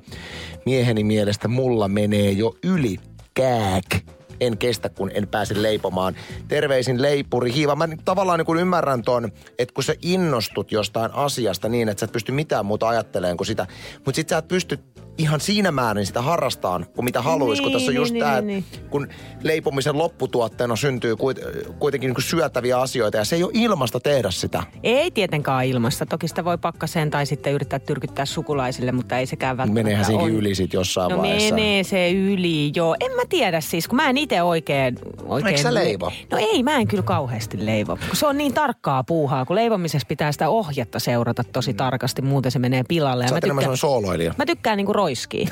Mieheni 0.66 1.04
mielestä 1.04 1.48
mulla 1.48 1.88
menee 1.88 2.30
jo 2.30 2.54
yli 2.64 2.96
kääk 3.34 4.17
en 4.40 4.58
kestä, 4.58 4.88
kun 4.88 5.10
en 5.14 5.28
pääse 5.28 5.62
leipomaan. 5.62 6.16
Terveisin 6.48 7.02
leipuri 7.02 7.52
hiiva. 7.52 7.76
Mä 7.76 7.88
tavallaan 8.04 8.38
niin 8.38 8.46
kuin 8.46 8.60
ymmärrän 8.60 9.02
ton, 9.02 9.32
että 9.58 9.74
kun 9.74 9.84
sä 9.84 9.94
innostut 10.02 10.72
jostain 10.72 11.10
asiasta 11.14 11.68
niin, 11.68 11.88
että 11.88 12.00
sä 12.00 12.04
et 12.04 12.12
pysty 12.12 12.32
mitään 12.32 12.66
muuta 12.66 12.88
ajattelemaan 12.88 13.36
kuin 13.36 13.46
sitä. 13.46 13.66
Mutta 14.04 14.16
sit 14.16 14.28
sä 14.28 14.38
et 14.38 14.48
pysty 14.48 14.78
ihan 15.18 15.40
siinä 15.40 15.70
määrin 15.72 16.06
sitä 16.06 16.22
harrastaan, 16.22 16.86
kuin 16.94 17.04
mitä 17.04 17.22
haluaisi. 17.22 17.62
kun 17.62 17.68
Niin, 17.68 17.72
tuossa 17.72 17.90
on 17.90 17.94
just 17.94 18.12
niin, 18.12 18.24
tämä, 18.24 18.40
niin, 18.40 18.64
kun 18.90 19.08
leipomisen 19.42 19.98
lopputuotteena 19.98 20.76
syntyy 20.76 21.14
kuit- 21.14 21.72
kuitenkin 21.78 22.08
niin 22.10 22.22
syötäviä 22.22 22.80
asioita 22.80 23.16
ja 23.16 23.24
se 23.24 23.36
ei 23.36 23.42
ole 23.44 23.50
ilmasta 23.54 24.00
tehdä 24.00 24.30
sitä. 24.30 24.62
Ei 24.82 25.10
tietenkään 25.10 25.64
ilmasta. 25.64 26.06
Toki 26.06 26.28
sitä 26.28 26.44
voi 26.44 26.58
pakkaseen 26.58 27.10
tai 27.10 27.26
sitten 27.26 27.52
yrittää 27.52 27.78
tyrkyttää 27.78 28.24
sukulaisille, 28.24 28.92
mutta 28.92 29.18
ei 29.18 29.26
sekään 29.26 29.56
välttämättä 29.56 29.82
Meneehän 29.84 30.04
siinkin 30.04 30.26
on. 30.28 30.34
yli 30.34 30.54
sit 30.54 30.72
jossain 30.72 31.10
No 31.10 31.18
vaiheessa. 31.18 31.54
menee 31.54 31.84
se 31.84 32.10
yli, 32.12 32.70
joo. 32.76 32.96
En 33.00 33.12
mä 33.12 33.22
tiedä 33.28 33.60
siis, 33.60 33.88
kun 33.88 33.96
mä 33.96 34.10
en 34.10 34.16
itse 34.18 34.42
oikein... 34.42 34.98
oikein 35.26 35.46
eikö 35.46 35.62
sä 35.62 35.74
leivo? 35.74 36.12
No 36.32 36.38
ei, 36.38 36.62
mä 36.62 36.76
en 36.76 36.88
kyllä 36.88 37.02
kauheasti 37.02 37.66
leivo. 37.66 37.96
Kun 37.96 38.16
se 38.16 38.26
on 38.26 38.38
niin 38.38 38.54
tarkkaa 38.54 39.04
puuhaa, 39.04 39.44
kun 39.44 39.56
leivomisessa 39.56 40.06
pitää 40.08 40.32
sitä 40.32 40.48
ohjetta 40.48 40.98
seurata 40.98 41.44
tosi 41.44 41.74
tarkasti, 41.74 42.22
muuten 42.22 42.52
se 42.52 42.58
menee 42.58 42.82
pilalle. 42.88 43.24
Ja 43.24 43.28
Sä 43.28 43.34
mä 43.34 43.36
oot 43.36 43.44
enemmän 43.44 43.62
tykkään, 43.62 43.76
sooloilija. 43.76 44.34
mä 44.38 44.46
tykkään 44.46 44.76
niinku 44.76 44.92
roiskii. 45.08 45.48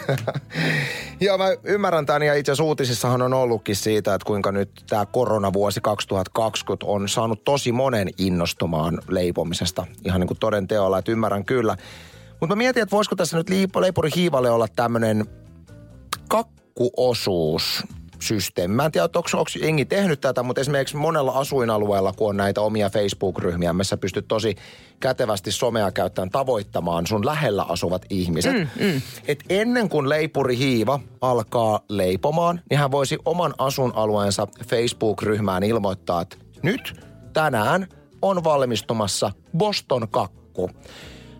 Joo, 1.20 1.38
mä 1.38 1.44
ymmärrän 1.64 2.06
tämän 2.06 2.22
ja 2.22 2.34
itse 2.34 2.52
asiassa 2.52 2.64
uutisissahan 2.64 3.22
on 3.22 3.34
ollutkin 3.34 3.76
siitä, 3.76 4.14
että 4.14 4.26
kuinka 4.26 4.52
nyt 4.52 4.70
tämä 4.88 5.06
koronavuosi 5.06 5.80
2020 5.80 6.86
on 6.86 7.08
saanut 7.08 7.44
tosi 7.44 7.72
monen 7.72 8.08
innostumaan 8.18 8.98
leipomisesta. 9.08 9.86
Ihan 10.04 10.20
niin 10.20 10.28
kuin 10.28 10.38
toden 10.38 10.68
teolla, 10.68 10.98
että 10.98 11.12
ymmärrän 11.12 11.44
kyllä. 11.44 11.76
Mutta 12.40 12.56
mä 12.56 12.58
mietin, 12.58 12.82
että 12.82 12.96
voisiko 12.96 13.16
tässä 13.16 13.36
nyt 13.36 13.50
leipuri 13.80 14.10
hiivalle 14.16 14.50
olla 14.50 14.68
tämmöinen 14.76 15.26
kakkuosuus 16.28 17.82
systeemi. 18.20 18.74
Mä 18.74 18.84
en 18.84 18.92
tiedä, 18.92 19.04
onko, 19.04 19.28
onko 19.32 19.50
jengi 19.60 19.84
tehnyt 19.84 20.20
tätä, 20.20 20.42
mutta 20.42 20.60
esimerkiksi 20.60 20.96
monella 20.96 21.32
asuinalueella, 21.32 22.12
kun 22.12 22.28
on 22.28 22.36
näitä 22.36 22.60
omia 22.60 22.90
Facebook-ryhmiä, 22.90 23.72
missä 23.72 23.96
pystyt 23.96 24.28
tosi 24.28 24.56
kätevästi 25.00 25.52
somea 25.52 25.92
käyttäen 25.92 26.30
tavoittamaan 26.30 27.06
sun 27.06 27.26
lähellä 27.26 27.62
asuvat 27.62 28.06
ihmiset. 28.10 28.52
Mm, 28.52 28.68
mm. 28.84 29.02
Et 29.28 29.44
ennen 29.48 29.88
kuin 29.88 30.08
leipuri 30.08 30.58
hiiva 30.58 31.00
alkaa 31.20 31.80
leipomaan, 31.88 32.60
niin 32.70 32.78
hän 32.78 32.90
voisi 32.90 33.18
oman 33.24 33.54
asuinalueensa 33.58 34.46
Facebook-ryhmään 34.66 35.62
ilmoittaa, 35.62 36.20
että 36.20 36.36
nyt 36.62 37.00
tänään 37.32 37.86
on 38.22 38.44
valmistumassa 38.44 39.32
Boston 39.56 40.08
kakku. 40.08 40.70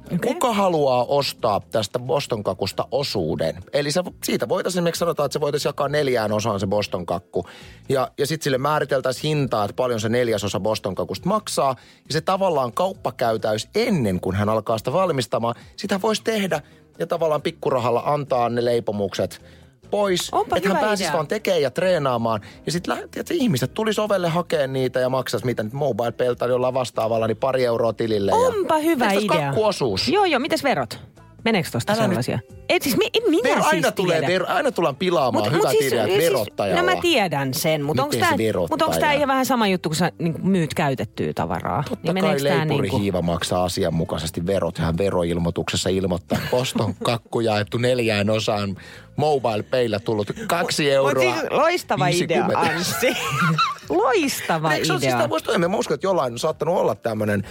Okay. 0.07 0.19
Kuka 0.19 0.53
haluaa 0.53 1.05
ostaa 1.05 1.61
tästä 1.61 1.99
Boston 1.99 2.45
kakusta 2.45 2.89
osuuden? 2.91 3.63
Eli 3.73 3.93
se, 3.93 4.03
siitä 4.25 4.49
voitaisiin 4.49 4.79
esimerkiksi 4.79 4.99
sanotaan, 4.99 5.27
että 5.27 5.33
se 5.33 5.41
voitaisiin 5.41 5.69
jakaa 5.69 5.89
neljään 5.89 6.33
osaan 6.33 6.61
se 6.61 6.67
Boston 6.67 7.07
kakku. 7.07 7.47
Ja, 7.89 8.11
ja 8.19 8.27
sitten 8.27 8.45
sille 8.45 8.59
määriteltäisiin 8.59 9.37
hintaa, 9.37 9.65
että 9.65 9.77
paljon 9.77 10.01
se 10.01 10.09
neljäsosa 10.09 10.61
Boston 10.61 10.95
kakusta 10.95 11.29
maksaa. 11.29 11.77
Ja 12.09 12.13
se 12.13 12.21
tavallaan 12.21 12.73
kauppakäytäys 12.73 13.69
ennen 13.75 14.21
kuin 14.21 14.37
hän 14.37 14.49
alkaa 14.49 14.79
sitä 14.79 14.93
valmistamaan. 14.93 15.55
Sitä 15.77 16.01
voisi 16.03 16.23
tehdä 16.25 16.61
ja 16.99 17.07
tavallaan 17.07 17.43
pikkurahalla 17.43 18.03
antaa 18.07 18.49
ne 18.49 18.65
leipomukset 18.65 19.43
pois, 19.90 20.28
Onpa 20.33 20.57
että 20.57 20.69
hän 20.69 20.78
pääsisi 20.78 21.05
idea. 21.05 21.12
vaan 21.12 21.26
tekemään 21.26 21.62
ja 21.62 21.71
treenaamaan. 21.71 22.40
Ja 22.66 22.73
sitten 22.73 22.97
ihmiset 23.31 23.75
tulisi 23.75 24.00
ovelle 24.00 24.28
hakemaan 24.28 24.73
niitä 24.73 25.00
ja 25.00 25.09
maksaisi 25.09 25.47
mitä 25.47 25.62
nyt 25.62 25.73
mobile 25.73 26.35
tai 26.38 26.49
jollain 26.49 26.75
vastaavalla, 26.75 27.26
niin 27.26 27.37
pari 27.37 27.64
euroa 27.64 27.93
tilille. 27.93 28.31
ja- 28.31 28.37
Onpa 28.37 28.78
hyvä 28.78 29.05
Tehtäis 29.05 29.25
idea. 29.25 29.47
kakkuosuus. 29.47 30.09
Joo, 30.09 30.25
joo. 30.25 30.40
Mites 30.40 30.64
verot? 30.64 30.99
Meneekö 31.45 31.69
tosta 31.73 31.93
Älä 31.93 32.02
nyt- 32.02 32.11
sellaisia? 32.11 32.38
Et 32.69 32.83
siis, 32.83 32.97
en 33.14 33.31
minä 33.31 33.43
Vero, 33.49 33.62
siis 33.62 33.73
aina, 33.75 33.93
tulee 33.93 34.21
vero, 34.26 34.47
aina 34.49 34.73
tullaan 34.73 34.97
pilaamaan 34.97 35.45
Mut- 35.45 35.52
hyvät 35.52 35.62
mut 35.62 35.78
siis- 35.78 35.93
ideat 35.93 36.07
siis- 36.11 36.19
verottajalla. 36.25 36.83
No 36.83 36.95
mä 36.95 37.00
tiedän 37.00 37.55
sen, 37.55 37.83
mutta 37.83 38.02
onko 38.02 38.16
tämä 38.16 38.38
verottaja? 38.38 39.00
tää 39.00 39.12
ihan 39.12 39.28
vähän 39.28 39.47
sama 39.47 39.69
juttu, 39.69 39.88
kun 39.88 39.97
sä 39.97 40.12
niin 40.19 40.35
myyt 40.43 40.75
käytettyä 40.75 41.33
tavaraa? 41.35 41.83
Totta 41.88 42.12
niin 42.12 42.23
kai 42.25 42.33
meneekö 42.35 42.49
tää 42.49 42.59
leipuri 42.59 42.83
niinku- 42.83 42.99
hiiva 42.99 43.23
maksaa 43.23 43.64
asianmukaisesti 43.64 44.47
verot. 44.47 44.78
Hän 44.78 44.99
veroilmoituksessa 44.99 45.88
ilmoittaa, 45.88 46.38
että 46.38 46.50
poston 46.50 46.95
kakku 47.02 47.40
jaettu 47.40 47.78
neljään 47.78 48.31
osaan 48.31 48.76
mobile 49.17 49.63
paylla 49.63 50.01
tullut 50.01 50.31
kaksi 50.47 50.83
Mut 50.83 50.93
euroa. 50.93 51.23
siis 51.23 51.51
loistava 51.51 52.09
idea, 52.09 52.47
50. 52.47 52.59
Anssi. 52.61 53.17
loistava 53.89 54.73
Eikö 54.73 54.85
se 54.87 54.99
siis 54.99 55.15
idea. 55.15 55.29
voisi 55.29 55.47
toimia? 55.47 55.69
Mä 55.69 55.77
uskon, 55.77 55.95
että 55.95 56.07
jollain 56.07 56.33
on 56.33 56.39
saattanut 56.39 56.77
olla 56.79 56.95
tämmöinen. 56.95 57.45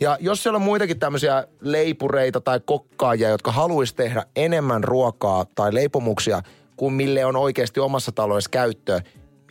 Ja 0.00 0.16
jos 0.20 0.42
siellä 0.42 0.56
on 0.56 0.62
muitakin 0.62 0.98
tämmöisiä 0.98 1.44
leipureita 1.60 2.40
tai 2.40 2.60
kokkaajia, 2.64 3.28
jotka 3.28 3.52
haluaisi 3.52 3.94
tehdä 3.94 4.24
enemmän 4.36 4.84
ruokaa 4.84 5.46
tai 5.54 5.74
leipomuksia 5.74 6.42
kuin 6.76 6.94
mille 6.94 7.24
on 7.24 7.36
oikeasti 7.36 7.80
omassa 7.80 8.12
taloudessa 8.12 8.50
käyttöä, 8.50 9.00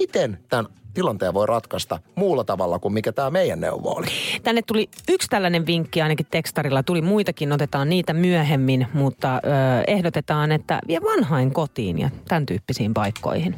miten 0.03 0.39
tämän 0.49 0.65
tilanteen 0.93 1.33
voi 1.33 1.47
ratkaista 1.47 1.99
muulla 2.15 2.43
tavalla 2.43 2.79
kuin 2.79 2.93
mikä 2.93 3.11
tämä 3.11 3.29
meidän 3.29 3.59
neuvo 3.59 3.89
oli? 3.89 4.07
Tänne 4.43 4.61
tuli 4.67 4.89
yksi 5.09 5.27
tällainen 5.27 5.65
vinkki 5.65 6.01
ainakin 6.01 6.25
tekstarilla. 6.31 6.83
Tuli 6.83 7.01
muitakin, 7.01 7.51
otetaan 7.51 7.89
niitä 7.89 8.13
myöhemmin, 8.13 8.87
mutta 8.93 9.35
ö, 9.35 9.39
ehdotetaan, 9.87 10.51
että 10.51 10.79
vie 10.87 11.01
vanhain 11.01 11.53
kotiin 11.53 11.99
ja 11.99 12.09
tämän 12.27 12.45
tyyppisiin 12.45 12.93
paikkoihin. 12.93 13.55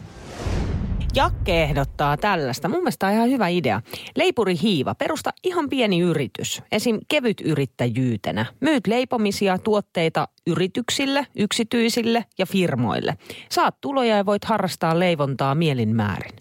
Jakke 1.16 1.64
ehdottaa 1.64 2.18
tällaista. 2.18 2.68
Mun 2.68 2.80
mielestä 2.80 3.08
on 3.08 3.14
ihan 3.14 3.30
hyvä 3.30 3.48
idea. 3.48 3.82
Leipuri 4.16 4.56
Hiiva, 4.62 4.96
perusta 4.96 5.30
ihan 5.44 5.70
pieni 5.70 6.00
yritys. 6.00 6.62
Esim. 6.72 7.00
kevyt 7.08 7.42
yrittäjyytenä. 7.42 8.46
Myyt 8.60 8.88
leipomisia 8.88 9.58
tuotteita 9.58 10.28
yrityksille, 10.48 11.28
yksityisille 11.36 12.26
ja 12.38 12.46
firmoille. 12.46 13.18
Saat 13.50 13.82
tuloja 13.82 14.18
ja 14.18 14.26
voit 14.26 14.46
harrastaa 14.46 15.00
leivontaa 15.00 15.56
mielin 15.56 15.96
määrin. 15.96 16.34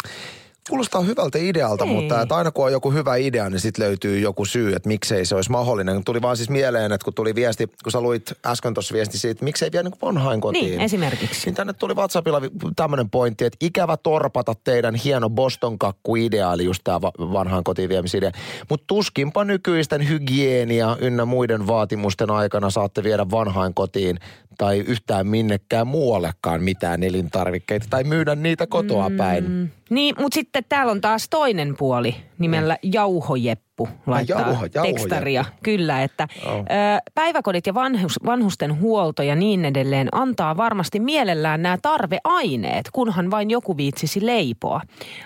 Kuulostaa 0.70 1.00
hyvältä 1.00 1.38
idealta, 1.38 1.84
Ei. 1.84 1.90
mutta 1.90 2.22
että 2.22 2.36
aina 2.36 2.50
kun 2.50 2.64
on 2.64 2.72
joku 2.72 2.92
hyvä 2.92 3.16
idea, 3.16 3.50
niin 3.50 3.60
sitten 3.60 3.84
löytyy 3.84 4.18
joku 4.18 4.44
syy, 4.44 4.74
että 4.74 4.88
miksei 4.88 5.26
se 5.26 5.34
olisi 5.34 5.50
mahdollinen. 5.50 6.04
Tuli 6.04 6.22
vaan 6.22 6.36
siis 6.36 6.50
mieleen, 6.50 6.92
että 6.92 7.04
kun 7.04 7.14
tuli 7.14 7.34
viesti, 7.34 7.66
kun 7.66 7.92
sä 7.92 8.00
luit 8.00 8.32
äsken 8.46 8.74
tuossa 8.74 8.94
viesti 8.94 9.18
siitä, 9.18 9.30
että 9.32 9.44
miksei 9.44 9.72
vie 9.72 9.82
niin 9.82 9.94
vanhain 10.02 10.40
kotiin. 10.40 10.64
Niin, 10.64 10.80
esimerkiksi. 10.80 11.46
Niin 11.46 11.54
tänne 11.54 11.72
tuli 11.72 11.94
WhatsAppilla 11.94 12.40
tämmöinen 12.76 13.10
pointti, 13.10 13.44
että 13.44 13.56
ikävä 13.60 13.96
torpata 13.96 14.54
teidän 14.64 14.94
hieno 14.94 15.30
Boston 15.30 15.78
kakku-ideaali, 15.78 16.64
just 16.64 16.80
tämä 16.84 17.00
vanhaan 17.18 17.64
kotiin 17.64 17.88
viemisidea. 17.88 18.30
Mutta 18.68 18.84
tuskinpa 18.86 19.44
nykyisten 19.44 20.08
hygienia 20.08 20.96
ynnä 21.00 21.24
muiden 21.24 21.66
vaatimusten 21.66 22.30
aikana 22.30 22.70
saatte 22.70 23.02
viedä 23.02 23.30
vanhain 23.30 23.74
kotiin 23.74 24.18
tai 24.58 24.78
yhtään 24.78 25.26
minnekään 25.26 25.86
muuallekaan 25.86 26.62
mitään 26.62 27.02
elintarvikkeita 27.02 27.86
tai 27.90 28.04
myydä 28.04 28.34
niitä 28.34 28.66
kotoa 28.66 29.10
päin. 29.16 29.50
Mm. 29.50 29.68
Niin, 29.90 30.14
mutta 30.18 30.34
sitten 30.34 30.64
täällä 30.68 30.92
on 30.92 31.00
taas 31.00 31.28
toinen 31.28 31.74
puoli 31.78 32.16
nimellä 32.38 32.78
Jauhojeppu 33.78 34.10
laittaa 34.10 34.40
jauho- 34.40 34.50
Jauhojeppu. 34.50 34.80
tekstaria. 34.82 35.44
Kyllä, 35.62 36.02
että 36.02 36.28
Joo. 36.44 36.58
ö, 36.58 36.62
päiväkodit 37.14 37.66
ja 37.66 37.74
vanhus, 37.74 38.12
vanhusten 38.26 38.80
huolto 38.80 39.22
ja 39.22 39.34
niin 39.34 39.64
edelleen 39.64 40.08
antaa 40.12 40.56
varmasti 40.56 41.00
mielellään 41.00 41.62
nämä 41.62 41.78
tarveaineet, 41.82 42.88
kunhan 42.92 43.30
vain 43.30 43.50
joku 43.50 43.76
viitsisi 43.76 44.26
leipoa. 44.26 44.80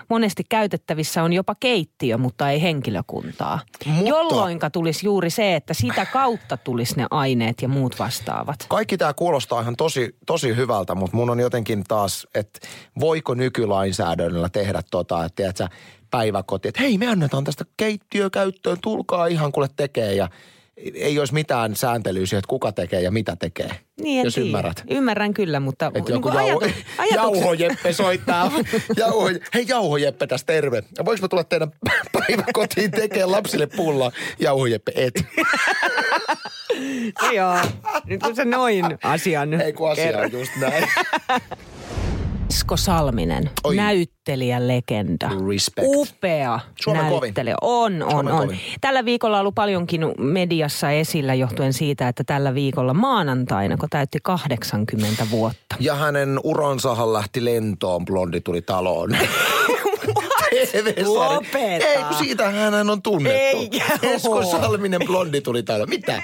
Monesti 0.09 0.43
käytettävissä 0.49 1.23
on 1.23 1.33
jopa 1.33 1.55
keittiö, 1.59 2.17
mutta 2.17 2.49
ei 2.49 2.61
henkilökuntaa. 2.61 3.59
Mutta- 3.87 4.09
Jolloinka 4.09 4.69
tulisi 4.69 5.05
juuri 5.05 5.29
se, 5.29 5.55
että 5.55 5.73
sitä 5.73 6.05
kautta 6.05 6.57
tulisi 6.57 6.95
ne 6.97 7.05
aineet 7.11 7.61
ja 7.61 7.67
muut 7.67 7.99
vastaavat. 7.99 8.55
Kaikki 8.69 8.97
tämä 8.97 9.13
kuulostaa 9.13 9.61
ihan 9.61 9.75
tosi, 9.75 10.15
tosi 10.25 10.55
hyvältä, 10.55 10.95
mutta 10.95 11.17
mun 11.17 11.29
on 11.29 11.39
jotenkin 11.39 11.83
taas, 11.87 12.27
että 12.35 12.59
voiko 12.99 13.33
nykylainsäädännöllä 13.33 14.49
tehdä 14.49 14.81
tota, 14.91 15.25
että 15.25 15.35
tiedät 15.35 15.57
sä, 15.57 15.67
päiväkoti, 16.11 16.67
että 16.67 16.81
hei 16.81 16.97
me 16.97 17.07
annetaan 17.07 17.43
tästä 17.43 17.65
keittiökäyttöön, 17.77 18.77
tulkaa 18.81 19.27
ihan 19.27 19.51
kuule 19.51 19.69
tekee 19.75 20.13
ja 20.13 20.29
ei 20.93 21.19
olisi 21.19 21.33
mitään 21.33 21.75
sääntelyä 21.75 22.25
siihen, 22.25 22.39
että 22.39 22.47
kuka 22.49 22.71
tekee 22.71 23.01
ja 23.01 23.11
mitä 23.11 23.35
tekee. 23.35 23.69
Niin 24.01 24.23
jos 24.25 24.33
tiedä. 24.33 24.47
ymmärrät. 24.47 24.83
Ymmärrän 24.89 25.33
kyllä, 25.33 25.59
mutta 25.59 25.87
Että 25.87 25.99
niin 25.99 26.09
joku 26.09 26.21
kuin 26.29 26.33
jauho, 26.47 26.65
ajatu- 26.97 27.15
jauhojeppe 27.15 27.93
soittaa. 27.93 28.51
Jauho, 28.97 29.29
hei 29.53 29.65
Jauhojeppe 29.67 30.27
tässä 30.27 30.45
terve. 30.45 30.83
Voinko 31.05 31.21
mä 31.21 31.27
tulla 31.27 31.43
teidän 31.43 31.71
päiväkotiin 32.19 32.91
tekemään 32.91 33.31
lapsille 33.31 33.67
pullaa? 33.67 34.11
Jauhojeppe 34.39 34.91
et. 34.95 35.13
No 37.21 37.31
joo, 37.31 37.57
nyt 38.05 38.23
kun 38.23 38.35
se 38.35 38.45
noin 38.45 38.85
asian 39.03 39.53
Ei 39.61 39.73
kun 39.73 39.91
asia 39.91 40.19
on 40.19 40.31
just 40.31 40.51
näin. 40.55 40.87
Esko 42.49 42.77
Salminen, 42.77 43.49
Oi. 43.63 43.75
näyttelijä 43.75 44.67
legenda. 44.67 45.29
Respect. 45.49 45.87
Upea 45.87 46.59
Suomen 46.83 47.05
kovin. 47.05 47.21
näyttelijä. 47.21 47.55
On, 47.61 48.03
on, 48.03 48.11
Suomen 48.11 48.33
on. 48.33 48.41
kovin. 48.41 48.59
Tällä 48.81 49.05
viikolla 49.05 49.37
on 49.37 49.41
ollut 49.41 49.55
paljonkin 49.55 50.01
mediassa 50.17 50.91
esillä 50.91 51.33
johtuen 51.33 51.73
siitä, 51.73 52.07
että 52.07 52.23
tällä 52.23 52.53
viikolla 52.53 52.93
maanantaina, 52.93 53.77
kun 53.77 53.89
täytti 53.89 54.17
80 54.23 55.27
vuotta. 55.31 55.75
Ja 55.79 55.95
hänen 55.95 56.39
uransahan 56.43 57.13
lähti 57.13 57.45
lentoon, 57.45 58.05
blondi 58.05 58.41
tuli 58.41 58.61
taloon. 58.61 59.17
Lopeta. 61.05 61.85
Ei, 61.85 62.03
kun 62.03 62.17
siitä 62.17 62.49
hän 62.49 62.89
on 62.89 63.01
tunnettu. 63.01 63.37
Eikä. 63.57 63.83
Esko 64.03 64.43
Salminen 64.43 65.01
blondi 65.05 65.41
tuli 65.41 65.63
taloon. 65.63 65.89
Mitä? 65.89 66.21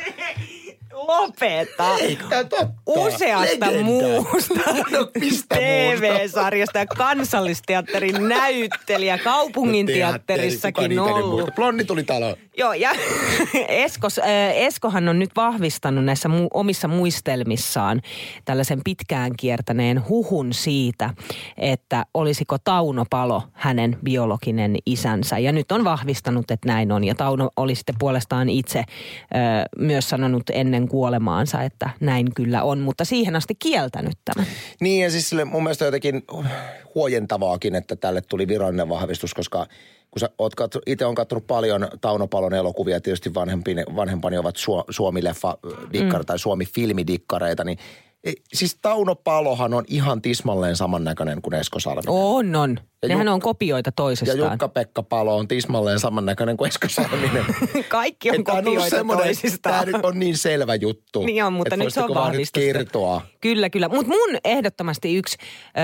Lopeta. 1.07 1.97
Eikä 1.97 2.43
totta. 2.43 2.67
Useasta 2.85 3.65
Legenda. 3.65 3.83
muusta 3.83 4.53
No, 4.91 5.07
mistä 5.19 5.55
TV-sarjasta 5.55 6.79
ja 6.79 6.85
kansallisteatterin 6.85 8.29
näyttelijä, 8.29 9.17
kaupungin 9.17 9.85
teatterissakin 9.85 10.99
ollut. 10.99 11.55
Blonni 11.55 11.83
tuli 11.83 12.03
taloon. 12.03 12.35
Joo, 12.57 12.73
ja 12.73 12.91
Eskos, 13.67 14.19
äh, 14.19 14.25
Eskohan 14.53 15.07
on 15.07 15.19
nyt 15.19 15.29
vahvistanut 15.35 16.05
näissä 16.05 16.29
mu- 16.29 16.47
omissa 16.53 16.87
muistelmissaan 16.87 18.01
tällaisen 18.45 18.81
pitkään 18.83 19.31
kiertäneen 19.39 20.09
huhun 20.09 20.53
siitä, 20.53 21.09
että 21.57 22.05
olisiko 22.13 22.57
Tauno 22.63 23.05
Palo 23.09 23.43
hänen 23.53 23.97
biologinen 24.03 24.75
isänsä. 24.85 25.39
Ja 25.39 25.51
nyt 25.51 25.71
on 25.71 25.83
vahvistanut, 25.83 26.51
että 26.51 26.67
näin 26.67 26.91
on. 26.91 27.03
Ja 27.03 27.15
Tauno 27.15 27.49
oli 27.57 27.75
sitten 27.75 27.95
puolestaan 27.99 28.49
itse 28.49 28.79
äh, 28.79 28.85
myös 29.77 30.09
sanonut 30.09 30.43
ennen 30.49 30.87
kuolemaansa, 30.87 31.63
että 31.63 31.89
näin 31.99 32.33
kyllä 32.35 32.63
on, 32.63 32.79
mutta 32.79 33.05
siihen 33.05 33.35
asti 33.35 33.55
kieltänyt 33.55 34.17
tämän. 34.25 34.47
Niin 34.79 35.03
ja 35.03 35.11
siis 35.11 35.29
sille 35.29 35.45
mun 35.45 35.63
mielestä 35.63 35.85
jotenkin 35.85 36.23
huojentavaakin, 36.95 37.75
että 37.75 37.95
tälle 37.95 38.21
tuli 38.21 38.47
virallinen 38.47 38.89
vahvistus, 38.89 39.33
koska 39.33 39.67
kun 40.15 40.19
sä 40.19 40.29
oot 40.37 40.55
katso, 40.55 40.79
itse 40.85 41.05
on 41.05 41.15
katsonut 41.15 41.47
paljon 41.47 41.87
Tauno 42.01 42.27
Palon 42.27 42.53
elokuvia, 42.53 43.01
tietysti 43.01 43.33
vanhempini, 43.33 43.83
vanhempani 43.95 44.37
ovat 44.37 44.55
Su, 44.55 44.83
Suomi-leffa-dikkar 44.89 46.21
mm. 46.21 46.25
tai 46.25 46.39
Suomi-filmidikkareita, 46.39 47.63
niin 47.63 47.77
siis 48.53 48.77
Tauno 48.81 49.15
Palohan 49.15 49.73
on 49.73 49.83
ihan 49.87 50.21
tismalleen 50.21 50.75
samannäköinen 50.75 51.41
kuin 51.41 51.53
Esko 51.53 51.79
Salminen. 51.79 52.09
On, 52.09 52.55
on. 52.55 52.79
Ja 53.01 53.09
Nehän 53.09 53.27
Juk- 53.27 53.29
on 53.29 53.39
kopioita 53.39 53.87
Ja 53.87 53.91
toisestaan. 53.91 54.51
Jukka-Pekka 54.51 55.03
Palo 55.03 55.37
on 55.37 55.47
tismalleen 55.47 55.99
samannäköinen 55.99 56.57
kuin 56.57 56.67
Esko 56.67 56.87
Salminen. 56.89 57.45
Kaikki 57.89 58.29
on 58.29 58.35
Että 58.35 58.51
kopioita 58.51 58.89
semmoinen- 58.89 59.25
toisistaan. 59.25 59.85
Tää 59.85 59.85
nyt 59.97 60.05
on 60.05 60.19
niin 60.19 60.37
selvä 60.37 60.75
juttu. 60.75 61.25
Niin 61.25 61.43
on, 61.45 61.53
mutta 61.53 61.77
nyt 61.77 61.93
se 61.93 62.03
on 62.03 62.13
vahvistettu. 62.15 62.59
kertoa. 62.73 63.21
Kyllä, 63.41 63.69
kyllä. 63.69 63.89
Mutta 63.89 64.07
mun 64.11 64.37
ehdottomasti 64.45 65.15
yksi 65.17 65.37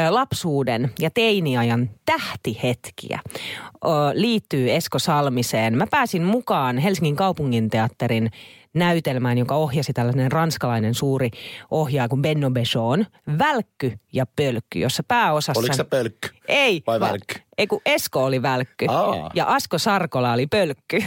ö, 0.07 0.13
lapsuuden 0.13 0.91
ja 1.00 1.10
teiniajan 1.10 1.89
tähtihetkiä 2.05 3.19
ö, 3.86 3.88
liittyy 4.13 4.71
Esko 4.71 5.00
Salmiseen. 5.00 5.77
Mä 5.77 5.88
pääsin 5.91 6.24
mukaan 6.24 6.77
Helsingin 6.77 7.15
kaupunginteatterin 7.15 8.31
näytelmään, 8.74 9.38
jonka 9.38 9.56
ohjasi 9.56 9.94
tällainen 9.94 10.32
ranskalainen 10.32 10.94
suuri 10.94 11.30
ohjaaja 11.72 12.10
kuin 12.10 12.22
Benno 12.22 12.51
Bejon, 12.51 13.06
Välkky 13.38 14.00
ja 14.13 14.25
Pölkky, 14.25 14.80
jossa 14.80 15.04
pääosassa... 15.08 15.60
Oliko 15.60 15.74
se 15.75 15.84
pölkky? 15.84 16.30
Ei. 16.48 16.84
Vai 16.88 17.00
va- 17.00 17.08
välkky? 17.10 17.36
Ei 17.58 17.68
kun 17.68 17.82
Esko 17.86 18.25
oli 18.25 18.42
välkky 18.42 18.86
Aa. 18.90 19.32
ja 19.34 19.46
Asko 19.48 19.78
Sarkola 19.78 20.34
oli 20.34 20.48
pölkky. 20.48 21.04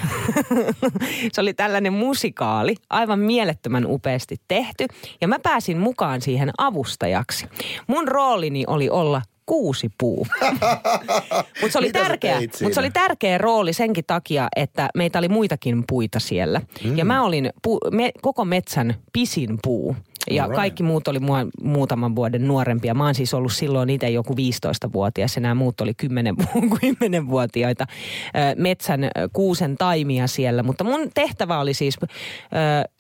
se 1.33 1.41
oli 1.41 1.55
tällainen 1.55 1.93
musikaali, 1.93 2.75
aivan 2.91 3.19
mielettömän 3.19 3.87
upeasti 3.87 4.37
tehty. 4.49 4.87
Ja 5.21 5.29
mä 5.29 5.39
pääsin 5.39 5.79
mukaan 5.79 6.21
siihen 6.21 6.51
avustajaksi. 6.59 7.47
Mun 7.87 8.09
roolini 8.09 8.65
oli 8.67 8.91
olla 8.91 9.23
kuusi 9.47 9.91
puu. 9.99 10.27
Mutta 11.61 11.73
se, 11.73 11.79
oli 11.79 11.93
tärkeä, 11.93 12.41
mut 12.63 12.73
se 12.73 12.81
oli 12.81 12.91
tärkeä 12.91 13.39
rooli 13.39 13.73
senkin 13.73 14.05
takia, 14.07 14.49
että 14.57 14.89
meitä 14.95 15.19
oli 15.19 15.29
muitakin 15.29 15.85
puita 15.89 16.21
siellä. 16.21 16.61
Mm. 16.85 16.99
Ja 16.99 17.05
mä 17.05 17.23
olin 17.23 17.51
pu, 17.63 17.79
me, 17.91 18.13
koko 18.23 18.45
metsän 18.45 18.95
pisin 19.13 19.59
puu. 19.63 19.97
Ja 20.31 20.43
Alright. 20.43 20.57
kaikki 20.57 20.83
muut 20.83 21.09
oli 21.09 21.19
mua 21.19 21.39
muutaman 21.63 22.17
vuoden 22.17 22.49
nuorempia. 22.49 22.95
Mä 22.95 23.05
oon 23.05 23.15
siis 23.15 23.35
ollut 23.35 23.53
silloin 23.53 23.91
itse 23.91 24.11
joku 24.11 24.33
15-vuotias 24.33 25.37
ja 25.37 25.43
nämä 25.43 25.55
muut 25.55 25.81
oli 25.81 25.95
10, 25.95 26.35
10-vuotiaita 26.39 27.87
ö, 27.91 28.55
metsän 28.57 29.11
kuusen 29.33 29.77
taimia 29.77 30.27
siellä. 30.27 30.63
Mutta 30.63 30.85
mun 30.85 31.11
tehtävä 31.15 31.61
oli 31.61 31.75
siis 31.75 31.99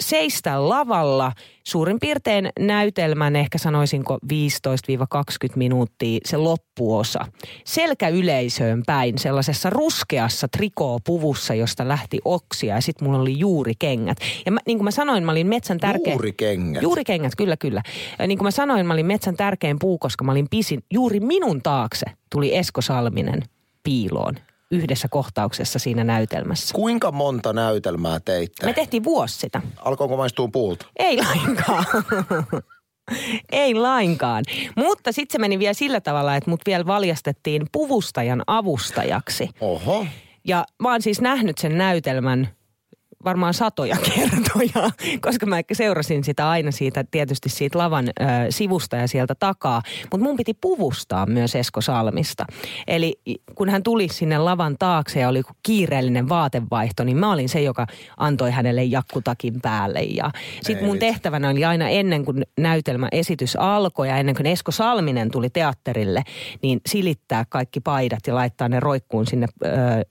seistä 0.03 0.69
lavalla 0.69 1.33
suurin 1.65 2.01
piirtein 2.01 2.51
näytelmän, 2.61 3.37
ehkä 3.37 3.59
sanoisinko 3.59 4.19
15-20 4.25 4.29
minuuttia 5.57 6.21
se 6.25 6.37
loppuosa. 6.37 7.27
Selkä 7.65 8.09
yleisöön 8.09 8.83
päin 8.87 9.19
sellaisessa 9.19 9.71
ruskeassa 9.71 10.49
trikoopuvussa, 10.49 11.55
josta 11.55 11.89
lähti 11.89 12.19
oksia 12.25 12.75
ja 12.75 12.81
sitten 12.81 13.09
mulla 13.09 13.21
oli 13.21 13.39
juurikengät. 13.39 14.19
Ja 14.47 14.53
mä, 14.53 14.61
niin 14.67 14.79
kuin 14.79 14.85
mä 14.85 14.91
sanoin, 14.91 15.25
mä 15.25 15.33
olin 15.33 15.47
metsän 15.47 15.81
tärkeä... 15.81 16.13
Juurikengät. 16.13 16.83
Juurikengät, 16.83 17.14
kyllä, 17.37 17.57
kyllä. 17.57 17.83
Ja 18.19 18.27
niin 18.27 18.39
kuin 18.39 18.47
mä 18.47 18.51
sanoin, 18.51 18.87
mä 18.87 18.93
olin 18.93 19.07
metsän 19.07 19.37
tärkein 19.37 19.79
puu, 19.79 19.99
koska 19.99 20.25
mä 20.25 20.33
olin 20.33 20.47
pisin. 20.51 20.85
Juuri 20.93 21.21
minun 21.21 21.63
taakse 21.63 22.07
tuli 22.33 22.57
Esko 22.57 22.81
Salminen 22.81 23.43
piiloon 23.83 24.35
yhdessä 24.71 25.09
kohtauksessa 25.09 25.79
siinä 25.79 26.05
näytelmässä. 26.05 26.75
Kuinka 26.75 27.13
monta 27.13 27.53
näytelmää 27.53 28.21
teitte? 28.21 28.67
Me 28.67 28.73
tehtiin 28.73 29.05
vuosi 29.05 29.39
sitä. 29.39 29.63
Alkoiko 29.77 30.17
maistua 30.17 30.49
puulta? 30.49 30.87
Ei 30.99 31.17
lainkaan. 31.17 31.85
Ei 33.53 33.75
lainkaan. 33.75 34.45
Mutta 34.77 35.13
sitten 35.13 35.33
se 35.33 35.39
meni 35.39 35.59
vielä 35.59 35.75
sillä 35.75 36.01
tavalla, 36.01 36.37
että 36.37 36.51
mut 36.51 36.61
vielä 36.67 36.87
valjastettiin 36.87 37.67
puvustajan 37.73 38.43
avustajaksi. 38.47 39.49
Oho. 39.61 40.07
Ja 40.45 40.65
mä 40.83 40.91
oon 40.91 41.03
siis 41.03 41.21
nähnyt 41.21 41.59
sen 41.59 41.79
näytelmän 41.79 42.49
varmaan 43.25 43.55
satoja 43.55 43.97
kertoja, 44.15 44.91
koska 45.21 45.47
mä 45.47 45.57
seurasin 45.73 46.25
sitä 46.25 46.51
aina 46.51 46.71
siitä 46.71 47.05
tietysti 47.11 47.49
siitä 47.49 47.79
lavan 47.79 48.09
ö, 48.09 48.23
sivusta 48.51 48.97
ja 48.97 49.09
sieltä 49.09 49.35
takaa. 49.35 49.83
Mutta 50.11 50.25
mun 50.25 50.37
piti 50.37 50.55
puvustaa 50.55 51.27
myös 51.27 51.55
Esko 51.55 51.81
Salmista. 51.81 52.45
Eli 52.87 53.21
kun 53.55 53.69
hän 53.69 53.83
tuli 53.83 54.09
sinne 54.09 54.39
lavan 54.39 54.77
taakse 54.79 55.21
ja 55.21 55.29
oli 55.29 55.43
kiireellinen 55.63 56.29
vaatevaihto, 56.29 57.05
niin 57.05 57.17
mä 57.17 57.33
olin 57.33 57.49
se, 57.49 57.63
joka 57.63 57.87
antoi 58.17 58.51
hänelle 58.51 58.85
jakkutakin 58.85 59.61
päälle. 59.63 60.01
Ja 60.01 60.31
sitten 60.63 60.87
mun 60.87 60.99
tehtävänä 60.99 61.49
oli 61.49 61.65
aina 61.65 61.89
ennen 61.89 62.25
kuin 62.25 62.43
näytelmäesitys 62.59 63.57
alkoi 63.57 64.09
ja 64.09 64.17
ennen 64.17 64.35
kuin 64.35 64.47
Esko 64.47 64.73
Salminen 64.73 65.31
tuli 65.31 65.51
teatterille, 65.51 66.23
niin 66.63 66.81
silittää 66.87 67.45
kaikki 67.49 67.81
paidat 67.81 68.27
ja 68.27 68.35
laittaa 68.35 68.69
ne 68.69 68.81
roikkuun 68.81 69.27
sinne 69.27 69.47
ö, 69.65 69.69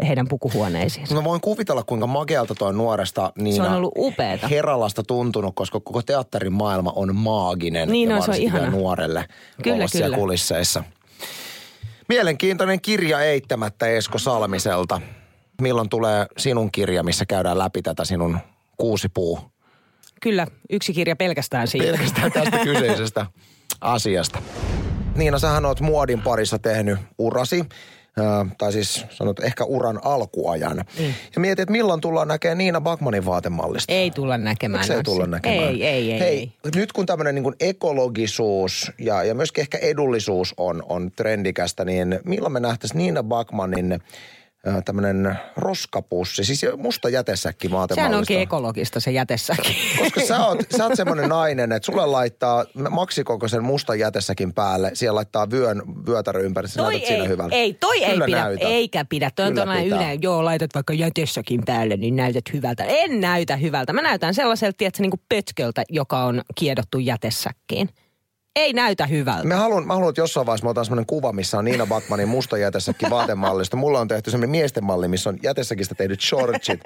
heidän 0.08 0.28
pukuhuoneisiinsa. 0.28 1.16
Mä 1.16 1.24
voin 1.24 1.42
kuvitella, 1.42 1.84
kuinka 1.84 2.08
makealta 2.08 2.56
toi 2.56 2.74
nuoresta 3.04 3.32
Niina 3.36 3.66
Se 3.66 3.70
on 3.70 3.78
ollut 3.78 3.94
upeeta. 3.98 4.48
Heralasta 4.48 5.04
tuntunut, 5.04 5.56
koska 5.56 5.80
koko 5.80 6.02
teatterin 6.02 6.54
maailma 6.54 6.94
on 6.96 7.16
maaginen. 7.16 7.90
Niin 7.90 8.10
ja 8.10 8.16
on, 8.16 8.24
se 8.24 8.32
on 8.32 8.38
ihana. 8.38 8.70
nuorelle 8.70 9.26
Kyllä, 9.64 9.86
kyllä. 9.92 10.18
kulisseissa. 10.18 10.84
Mielenkiintoinen 12.10 12.82
kirja 12.82 13.22
eittämättä 13.22 13.88
Esko 13.88 14.18
Salmiselta. 14.18 15.02
Milloin 15.62 15.90
tulee 15.90 16.26
sinun 16.38 16.72
kirja, 16.72 17.04
missä 17.04 17.26
käydään 17.26 17.58
läpi 17.58 17.82
tätä 17.82 18.06
sinun 18.06 18.38
kuusipuu? 18.78 19.40
Kyllä, 20.22 20.48
yksi 20.70 20.94
kirja 20.94 21.16
pelkästään 21.16 21.68
siitä. 21.68 21.86
Pelkästään 21.86 22.32
tästä 22.32 22.58
kyseisestä 22.70 23.26
asiasta. 23.82 24.42
Niina, 25.16 25.40
sähän 25.40 25.66
oot 25.66 25.82
muodin 25.82 26.22
parissa 26.22 26.60
tehnyt 26.60 27.00
urasi. 27.18 27.66
Tai 28.58 28.72
siis 28.72 29.06
sanot 29.10 29.40
ehkä 29.40 29.64
uran 29.64 30.00
alkuajan. 30.04 30.86
Niin. 30.98 31.16
Ja 31.36 31.42
mietit, 31.42 31.60
että 31.60 31.72
milloin 31.72 32.02
tullaan 32.02 32.28
näkemään 32.28 32.58
Niina 32.58 32.82
Bakmanin 32.82 33.26
vaatemallista. 33.26 33.94
Ei 33.94 34.12
tulla 34.12 34.38
näkemään. 34.38 34.80
Miksi 34.80 34.94
ei 34.94 35.04
tulla 35.04 35.28
näkemään? 35.28 35.70
Ei, 35.70 35.86
ei, 35.86 36.12
ei. 36.12 36.20
Hei, 36.20 36.52
ei. 36.64 36.72
nyt 36.76 36.92
kun 36.92 37.06
tämmöinen 37.06 37.36
niin 37.36 37.56
ekologisuus 37.60 38.92
ja, 39.00 39.24
ja 39.24 39.36
myöskin 39.36 39.62
ehkä 39.62 39.78
edullisuus 39.78 40.54
on, 40.58 40.84
on 40.90 41.12
trendikästä, 41.12 41.86
niin 41.86 42.20
milloin 42.26 42.54
me 42.54 42.60
nähtäisiin 42.60 42.98
Niina 42.98 43.24
Bakmanin 43.24 44.02
tämmöinen 44.86 45.40
roskapussi, 45.58 46.44
siis 46.44 46.66
musta 46.78 47.10
jätesäkki 47.10 47.68
Sehän 47.68 47.80
maatemallista. 47.80 48.18
onkin 48.18 48.40
ekologista 48.40 49.00
se 49.00 49.12
jätessäkin. 49.12 49.76
Koska 50.00 50.22
sä 50.22 50.46
oot, 50.46 50.60
sä 50.78 50.84
oot 50.84 50.96
semmoinen 50.96 51.30
nainen, 51.30 51.72
että 51.72 51.86
sulle 51.86 52.06
laittaa 52.06 52.66
maksikokoisen 52.90 53.64
mustan 53.64 54.00
jätesäkin 54.00 54.54
päälle, 54.54 54.92
siellä 54.94 55.16
laittaa 55.16 55.52
vyön, 55.52 55.82
vyötärö 56.08 56.42
ympäri, 56.42 56.68
sä 56.68 56.76
Toi 56.82 56.92
näytät 56.92 57.08
siinä 57.08 57.24
ei, 57.24 57.30
hyvältä. 57.30 57.56
ei, 57.56 57.74
toi 57.74 58.00
Kyllä 58.00 58.26
ei 58.26 58.32
pidä, 58.32 58.44
näytät. 58.44 58.68
eikä 58.70 59.06
pidä. 59.06 59.32
Toi 59.36 59.46
on 59.48 59.86
yle, 59.86 60.14
joo, 60.22 60.46
laitat 60.46 60.72
vaikka 60.76 60.94
jätessäkin 60.94 61.62
päälle, 61.66 61.98
niin 61.98 62.16
näytät 62.16 62.54
hyvältä. 62.54 62.84
En 62.84 63.22
näytä 63.22 63.56
hyvältä. 63.58 63.94
Mä 63.94 64.02
näytän 64.02 64.34
sellaiselta, 64.34 64.78
tiedätkö, 64.78 65.02
niin 65.02 65.12
kuin 65.12 65.22
pötköltä, 65.30 65.84
joka 65.90 66.24
on 66.24 66.42
kiedottu 66.56 67.00
jätessäkkiin. 67.00 67.90
Ei 68.56 68.74
näytä 68.74 69.06
hyvältä. 69.06 69.48
Mä 69.48 69.56
haluan, 69.56 69.88
mä 69.88 69.94
haluan, 69.94 70.10
että 70.10 70.22
jossain 70.22 70.46
vaiheessa 70.46 70.66
mä 70.66 70.70
otan 70.70 70.86
semmoinen 70.86 71.06
kuva, 71.06 71.32
missä 71.32 71.58
on 71.58 71.66
Niina 71.66 71.86
Bakmanin 71.86 72.28
musta 72.28 72.58
jätessäkin 72.58 73.10
vaatemallista. 73.10 73.78
Mulla 73.78 74.00
on 74.00 74.08
tehty 74.08 74.32
semmoinen 74.32 74.50
miesten 74.50 74.84
malli, 74.84 75.08
missä 75.08 75.30
on 75.30 75.38
jätessäkistä 75.44 75.96
tehdyt 75.96 76.22
shortsit. 76.22 76.80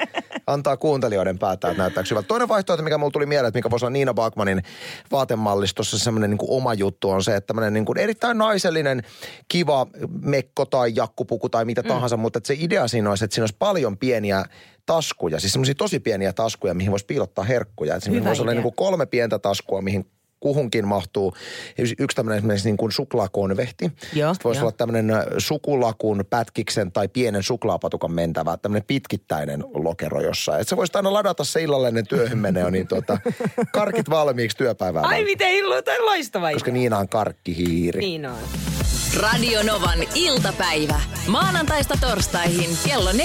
Antaa 0.47 0.77
kuuntelijoiden 0.77 1.39
päättää, 1.39 1.71
että 1.71 1.84
näyttääkö 1.84 2.10
hyvältä. 2.10 2.27
Toinen 2.27 2.47
vaihtoehto, 2.47 2.84
mikä 2.84 2.97
mulla 2.97 3.12
tuli 3.12 3.25
mieleen, 3.25 3.47
että 3.47 3.58
mikä 3.58 3.69
voisi 3.69 3.86
olla 3.86 3.93
Niina 3.93 4.13
Bakmanin 4.13 4.63
vaatemallistossa 5.12 5.99
semmoinen 5.99 6.30
niin 6.30 6.39
oma 6.41 6.73
juttu 6.73 7.10
on 7.10 7.23
se, 7.23 7.36
että 7.36 7.47
tämmöinen 7.47 7.73
niin 7.73 7.86
kuin 7.86 7.97
erittäin 7.97 8.38
naisellinen, 8.38 9.03
kiva 9.47 9.88
mekko 10.21 10.65
tai 10.65 10.91
jakkupuku 10.95 11.49
tai 11.49 11.65
mitä 11.65 11.84
tahansa, 11.84 12.17
mutta 12.17 12.38
että 12.38 12.47
se 12.47 12.56
idea 12.60 12.88
siinä 12.88 13.10
olisi, 13.10 13.25
että 13.25 13.36
siinä 13.36 13.43
olisi 13.43 13.56
paljon 13.60 13.97
pieniä 13.97 14.45
taskuja, 14.86 15.39
siis 15.39 15.53
semmoisia 15.53 15.75
tosi 15.75 15.99
pieniä 15.99 16.34
taskuja, 16.34 16.73
mihin 16.73 16.91
voisi 16.91 17.06
piilottaa 17.06 17.43
herkkuja. 17.43 17.99
Hyvä 18.10 18.25
voisi 18.25 18.41
olla 18.41 18.51
niin 18.51 18.63
kuin 18.63 18.75
kolme 18.75 19.06
pientä 19.06 19.39
taskua, 19.39 19.82
mihin 19.82 20.06
kuhunkin 20.39 20.88
mahtuu 20.88 21.34
yksi 22.00 22.15
tämmöinen 22.15 22.38
esimerkiksi 22.38 22.67
niin 22.67 22.78
kuin 22.78 22.91
suklaakonvehti. 22.91 23.91
Joo, 24.13 24.34
Sitten 24.34 24.50
voisi 24.50 24.60
joo. 24.60 24.63
olla 24.63 24.76
tämmöinen 24.78 25.10
ö, 25.12 25.26
sukulakun, 25.38 26.26
pätkiksen 26.30 26.91
tai 26.91 27.08
pienen 27.08 27.43
suklaapatukan 27.43 28.12
mentävä, 28.12 28.58
tämmöinen 28.58 28.88
pitkittäinen 28.88 29.63
lokero 29.73 30.21
jossain. 30.21 30.62
Että 30.62 30.69
sä 30.69 30.78
voisit 30.78 30.95
aina 30.95 31.13
ladata 31.13 31.43
se 31.43 31.62
illalle 31.62 31.88
ennen 31.88 32.08
työhön 32.08 32.38
menee, 32.38 32.71
niin 32.71 32.88
tuota, 32.88 33.17
karkit 33.73 34.10
valmiiksi 34.10 34.58
työpäivään. 34.58 35.06
Ai 35.06 35.23
miten 35.23 35.50
illo, 35.50 35.82
tai 35.82 36.00
loistava 36.00 36.52
Koska. 36.52 36.71
Niina 36.71 36.97
on 36.97 37.10
karkkihiiri. 37.10 38.00
Niin 38.00 38.26
on. 38.26 38.38
Radio 39.21 39.63
Novan 39.63 40.00
iltapäivä. 40.15 41.02
Maanantaista 41.28 41.97
torstaihin 42.02 42.78
kello 42.86 43.12
14.18. 43.12 43.17